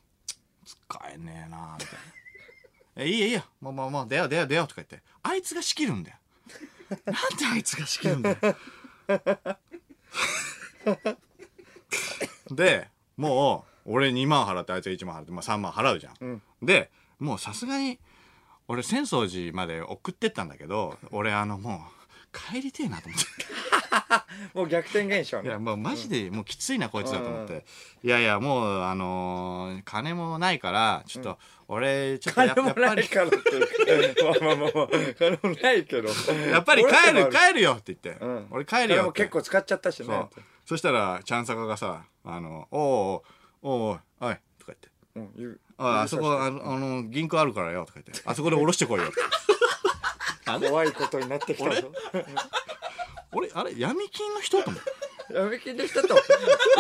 [0.65, 1.93] 使えねえなみたい
[2.95, 2.97] な。
[3.03, 3.43] え、いいよいいよ。
[3.61, 6.17] もうもうもう、出よう出よう出ようとか言って、あいつが仕切るんだよ。
[7.05, 8.37] なんであいつが仕切るんだよ。
[12.51, 16.25] で、もう、俺2万払ってあいつが1万払って、まあ3万払うじゃん。
[16.25, 17.99] んで、もうさすがに、
[18.67, 23.25] 俺浅草寺まで送ってったんだけど、俺あのもう、帰りてえなと思って。
[24.53, 27.65] もう逆転現象ねいや、もうマジでもうきついな、こいつだと思って。
[28.03, 34.87] いやいや、もう、あのー金もないから、ちょっと、俺、ちょっとや金もないからっていうかまあまあまあ
[35.17, 36.09] 金もないけど
[36.49, 38.23] やっぱり帰る、る帰るよって言って。
[38.23, 39.21] うん俺帰る金もよって。
[39.21, 40.29] 結構使っちゃったしねそう。
[40.65, 43.21] そしたら、ちゃんさかがさ、あの、おう
[43.61, 44.41] おうおうおい、とか言って。
[45.15, 45.31] うん。
[45.35, 48.23] 言うああそこあのあの銀行あるからよとか言って。
[48.25, 49.07] あそこで下ろしてこいよ。
[50.55, 51.91] って怖いことになってきたぞ。
[53.31, 53.49] 俺？
[53.53, 54.91] あれ闇金の人と思って
[55.33, 56.15] 闇金の人と。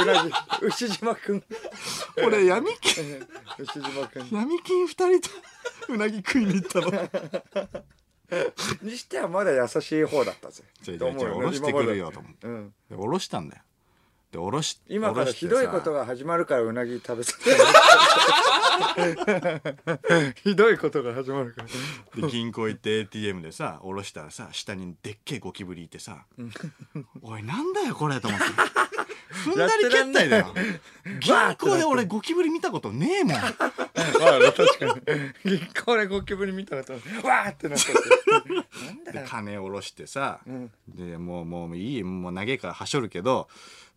[0.01, 0.31] うなぎ
[0.61, 1.43] 牛島くん
[2.23, 3.27] 俺闇金。
[3.59, 5.29] 牛島くん闇金二人と
[5.89, 7.85] うなぎ食いに行ったの。
[8.81, 10.63] にしてはまだ優しい方だったぜ。
[10.81, 12.73] じゃあじゃあじゃあ下ろしてくるよと思ってうん。
[12.89, 13.63] で下ろしたんだよ
[14.35, 17.51] でおろし今からひどいことが始まるからうなぎ食べさせ
[20.43, 21.67] ひどいことが始まるから
[22.21, 26.25] で銀行行って ATM でさ下ろしたらさ下にでっけえゴキブリいてさ
[27.23, 28.45] 「おいなんだよこれ」と思って
[29.35, 30.53] 踏んだり蹴ったりだよ
[31.19, 33.33] 銀行で俺ゴキブリ見たことねえもん。
[33.33, 34.85] まあ確か
[35.45, 40.39] に銀行でゴキブリ見たことわーってなっちゃってなんだでよ金下ろしてさ、
[40.87, 43.47] でもうもういいもう長えからはしょるけど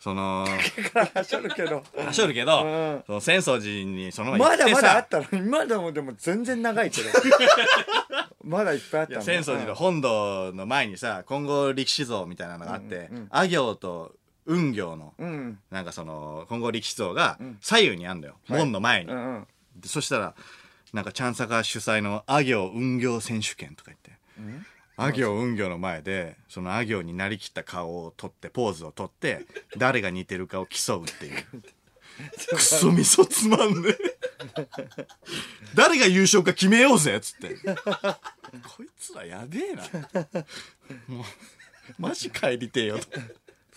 [0.01, 0.47] その
[0.93, 1.83] からはしょるけど。
[1.97, 3.03] はしょるけど、うん。
[3.07, 4.83] その浅草寺にそのまだ行ってさ。
[4.83, 5.27] まだあったの。
[5.33, 7.09] にまだもでも全然長いけど。
[8.45, 9.21] まだいっぱいあったの。
[9.21, 14.15] 浅草寺の本堂の前にさ金剛力士像みたいなのがあって、あ行と
[14.49, 15.59] 運行の、うん。
[15.71, 19.47] なんかその金剛力士像が左右にあんだよ、門の前に、うんうん。
[19.77, 20.35] でそしたら
[20.93, 24.13] なんかチャンサカ主催のあ行運行選手権とか言って、
[24.97, 29.47] あ行運行の前でそのあ行になりきった顔を撮ってポーズを撮って
[29.77, 31.45] 誰が似てるかを競うっていう。
[32.51, 34.67] クソみそつまんねえ。
[35.75, 37.55] 誰が優勝か決めようぜっつって。
[37.55, 39.85] こいつらやべえな。
[41.07, 41.25] もう
[41.97, 43.07] マジ帰りてえよと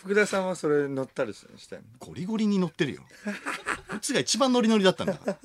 [0.02, 3.04] 福田さんはそれ乗ったりしたよゴリゴリに乗ってるよ。
[3.88, 5.14] こいつが一番ノリノリだったんだ。
[5.14, 5.38] か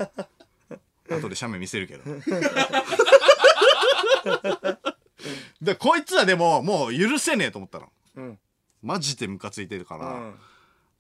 [1.09, 2.05] ら後で写メ見せるけど。
[5.61, 7.93] でこいつはでももう許せねえと思ったの。
[8.17, 8.39] うん。
[8.83, 10.35] マジでムカついてるから、うん。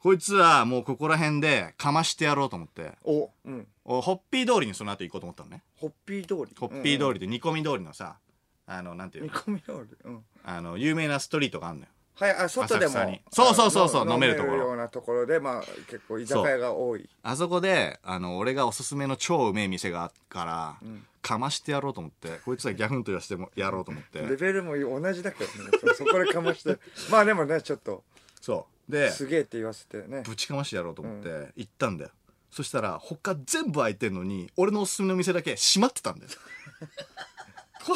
[0.00, 2.92] こいつはもうここら辺でかましてやろうと思って。
[3.04, 3.66] おうん。
[3.84, 5.62] おホッピー通りにその後行こうと思ったのね。
[5.76, 6.54] ホッピー通り？
[6.58, 8.18] ホッピー通りで煮込み通りのさ
[8.66, 9.96] あのなんていう煮の込み通り？
[10.04, 10.24] うん。
[10.44, 11.88] あの有名なストリートがあるのよ
[12.18, 12.92] はいあ外でも。
[13.30, 14.56] そうそうそうそうあ飲めるところ。
[14.56, 17.08] ようなところでまあ結構居酒屋が多い。
[17.22, 20.76] あそこであの俺がおすすめの超うめえ店があっから、
[21.20, 24.20] かましてやろうと思ってこいつはギャフンと言わせてもやろうと思って。
[24.20, 25.70] レベルも同じだけどね。
[25.94, 26.78] そそこでかまして。
[27.10, 28.02] まあでもねちょっと
[28.40, 28.92] そう。
[28.92, 30.22] ですげえって言わせてね。
[30.26, 32.10] ぶちかましてやろうと思って行ったんだよ、
[32.50, 36.30] そしたら他全部開いてんのに俺のおすすめの店だけ閉まってたんだよ。
[37.84, 37.94] こ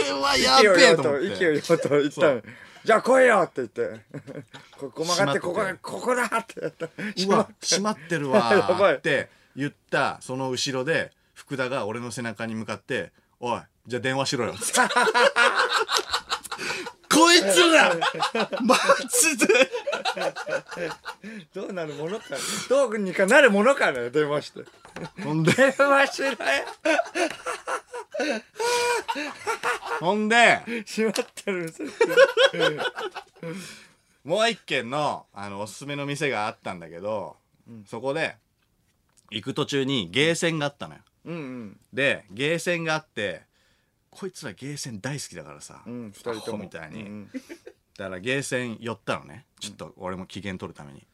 [0.00, 2.42] れはやべえと思っよと勢いてよと言ったの
[2.84, 4.00] じゃあ来いよって言って。
[4.78, 6.60] ここ曲がってここここだって
[7.26, 8.18] うわ閉まって。
[8.18, 8.50] るわ
[8.96, 14.80] って言ったその後ろで福田が俺の背中に向かって「おいじゃあ電話しろよ」つって
[17.30, 17.94] こいつら
[18.60, 18.76] マ
[19.08, 19.46] ジで
[21.54, 22.24] どうなるものか
[22.68, 24.10] どうにかなるものかね。
[24.10, 24.64] 電話して。
[25.22, 25.52] ほんで？
[25.52, 26.36] 電話しろよ
[30.00, 30.62] ほんで？
[30.86, 31.72] 閉まってる
[34.24, 37.36] もう一軒のあのおすすめの店があったんだけど、
[37.86, 38.36] そこで
[39.30, 41.00] 行く途中にゲーセンがあったのよ。
[41.26, 41.76] うんうん。
[41.92, 43.42] でゲーセンがあって
[44.10, 46.64] こいつらゲーセン大好きだからさ、うん二人とも。
[46.64, 47.30] みたいに、うん
[47.96, 49.44] だからゲーセン寄ったのね。
[49.60, 51.06] ちょっと俺も機嫌取るために。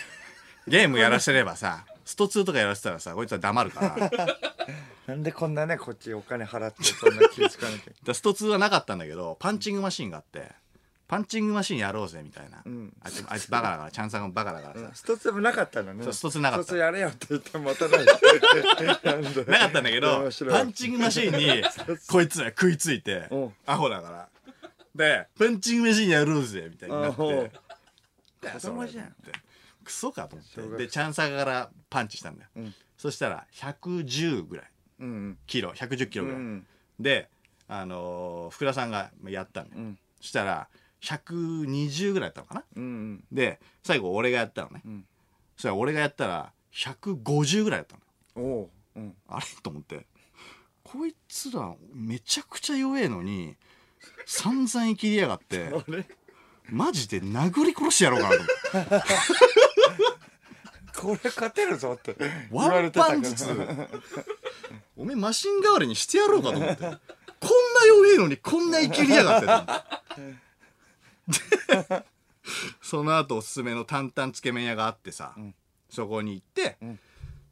[0.68, 4.38] ゲームやらせればさスト2とかやらせたらさこいつは黙るから。
[5.06, 10.52] なんでこんなねこっちお金払ってそんな気付かなきゃ らスト2はなかったんだけどパンチングマシンがあって
[11.08, 12.92] パンチングマシンやろうぜみたいな、ん。
[13.02, 16.04] あいつあいつバカだからチャンさんがバカだからさ、一つでもなかったのね。
[16.06, 16.76] 一つなかった。
[16.76, 18.04] やれよって言ってもまたない。
[18.04, 21.62] なんでなかったんだけどパンチングマシンに
[22.08, 23.52] こいつら食いついてうん。
[23.64, 24.28] アホだから。
[24.94, 27.16] でパンチングマシンやろうぜみたいになって。
[27.16, 29.32] 子供じゃんって。
[29.82, 30.84] クソかと思って。
[30.84, 32.74] でチャンサガからパンチしたんだよ、ん。
[32.98, 34.66] そしたら110ぐらい。
[35.00, 36.66] うんキロ110キロぐらい、うん
[37.00, 37.30] で
[37.66, 39.98] あのー福田さんがやったんだよ、ん。
[40.20, 40.68] そしたら
[41.02, 42.64] 120ぐらいやったのかな？
[42.76, 45.04] うんで最後俺がやったのね、ん。
[45.56, 47.96] そしたら俺がやったら150ぐらいやった
[48.40, 48.44] の。
[48.44, 49.14] おううん。
[49.28, 49.46] あれ？
[49.62, 50.06] と思って。
[50.84, 53.56] こいつらめちゃくちゃ弱えのに
[54.24, 55.70] 散々生きりやがって
[56.70, 58.42] マジで殴り殺してやろうかなと
[58.74, 59.06] 思って。
[60.98, 62.16] これ勝てるぞって。
[62.18, 63.46] 言ワンパンずつ。
[64.96, 66.82] おめえマシン代わりにしてやろうかと思って。
[66.82, 66.98] こんな
[67.86, 69.76] 弱えのにこんな生きりやがっ
[70.16, 70.22] て
[72.80, 75.34] その後おすすめの担々つけ麺屋があってさ、
[75.90, 76.78] そこに行って、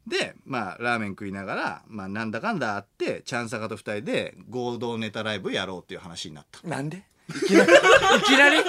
[0.07, 6.65] でまあラーメン食いながら、まあ、なんだかんだあってチャンサカと二人で合同ネタライブやろうっていう話になった。
[6.67, 7.03] なんで？
[7.29, 7.71] いきなり？
[8.19, 8.63] いきなり？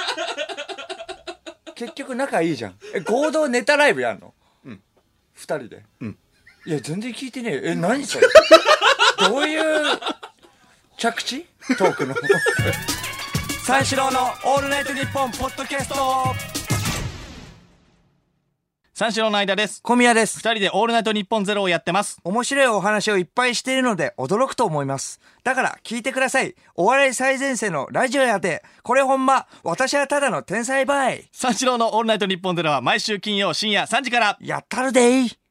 [1.76, 2.74] 結局仲いいじゃん。
[2.94, 4.34] え合同ネタライブやんの？
[4.64, 4.82] うん。
[5.32, 5.84] 二人で？
[6.00, 6.18] うん。
[6.66, 7.60] いや全然聞いてねえよ。
[7.66, 8.26] え何それ？
[9.28, 9.98] どういう
[10.98, 11.46] 着地？
[11.78, 12.14] トークの
[13.68, 15.94] 三四郎の「オールナイトニッポン」ポッドキャスト
[18.94, 19.82] 三四郎の間です。
[19.82, 20.38] 小宮です。
[20.38, 22.16] 二人でオールナイトニッポンゼロをやってます。
[22.24, 25.20] 面白いお話をいっぱいしているので驚くと思います。
[25.44, 26.54] だから聞いてください。
[26.76, 28.64] お笑い最前線のラジオやで。
[28.82, 31.28] これほんま、私はただの天才バイ。
[31.30, 34.38] 三四郎のオールナイトニッポンゼロは毎週金曜深夜3時から。
[34.40, 35.47] やったるでい。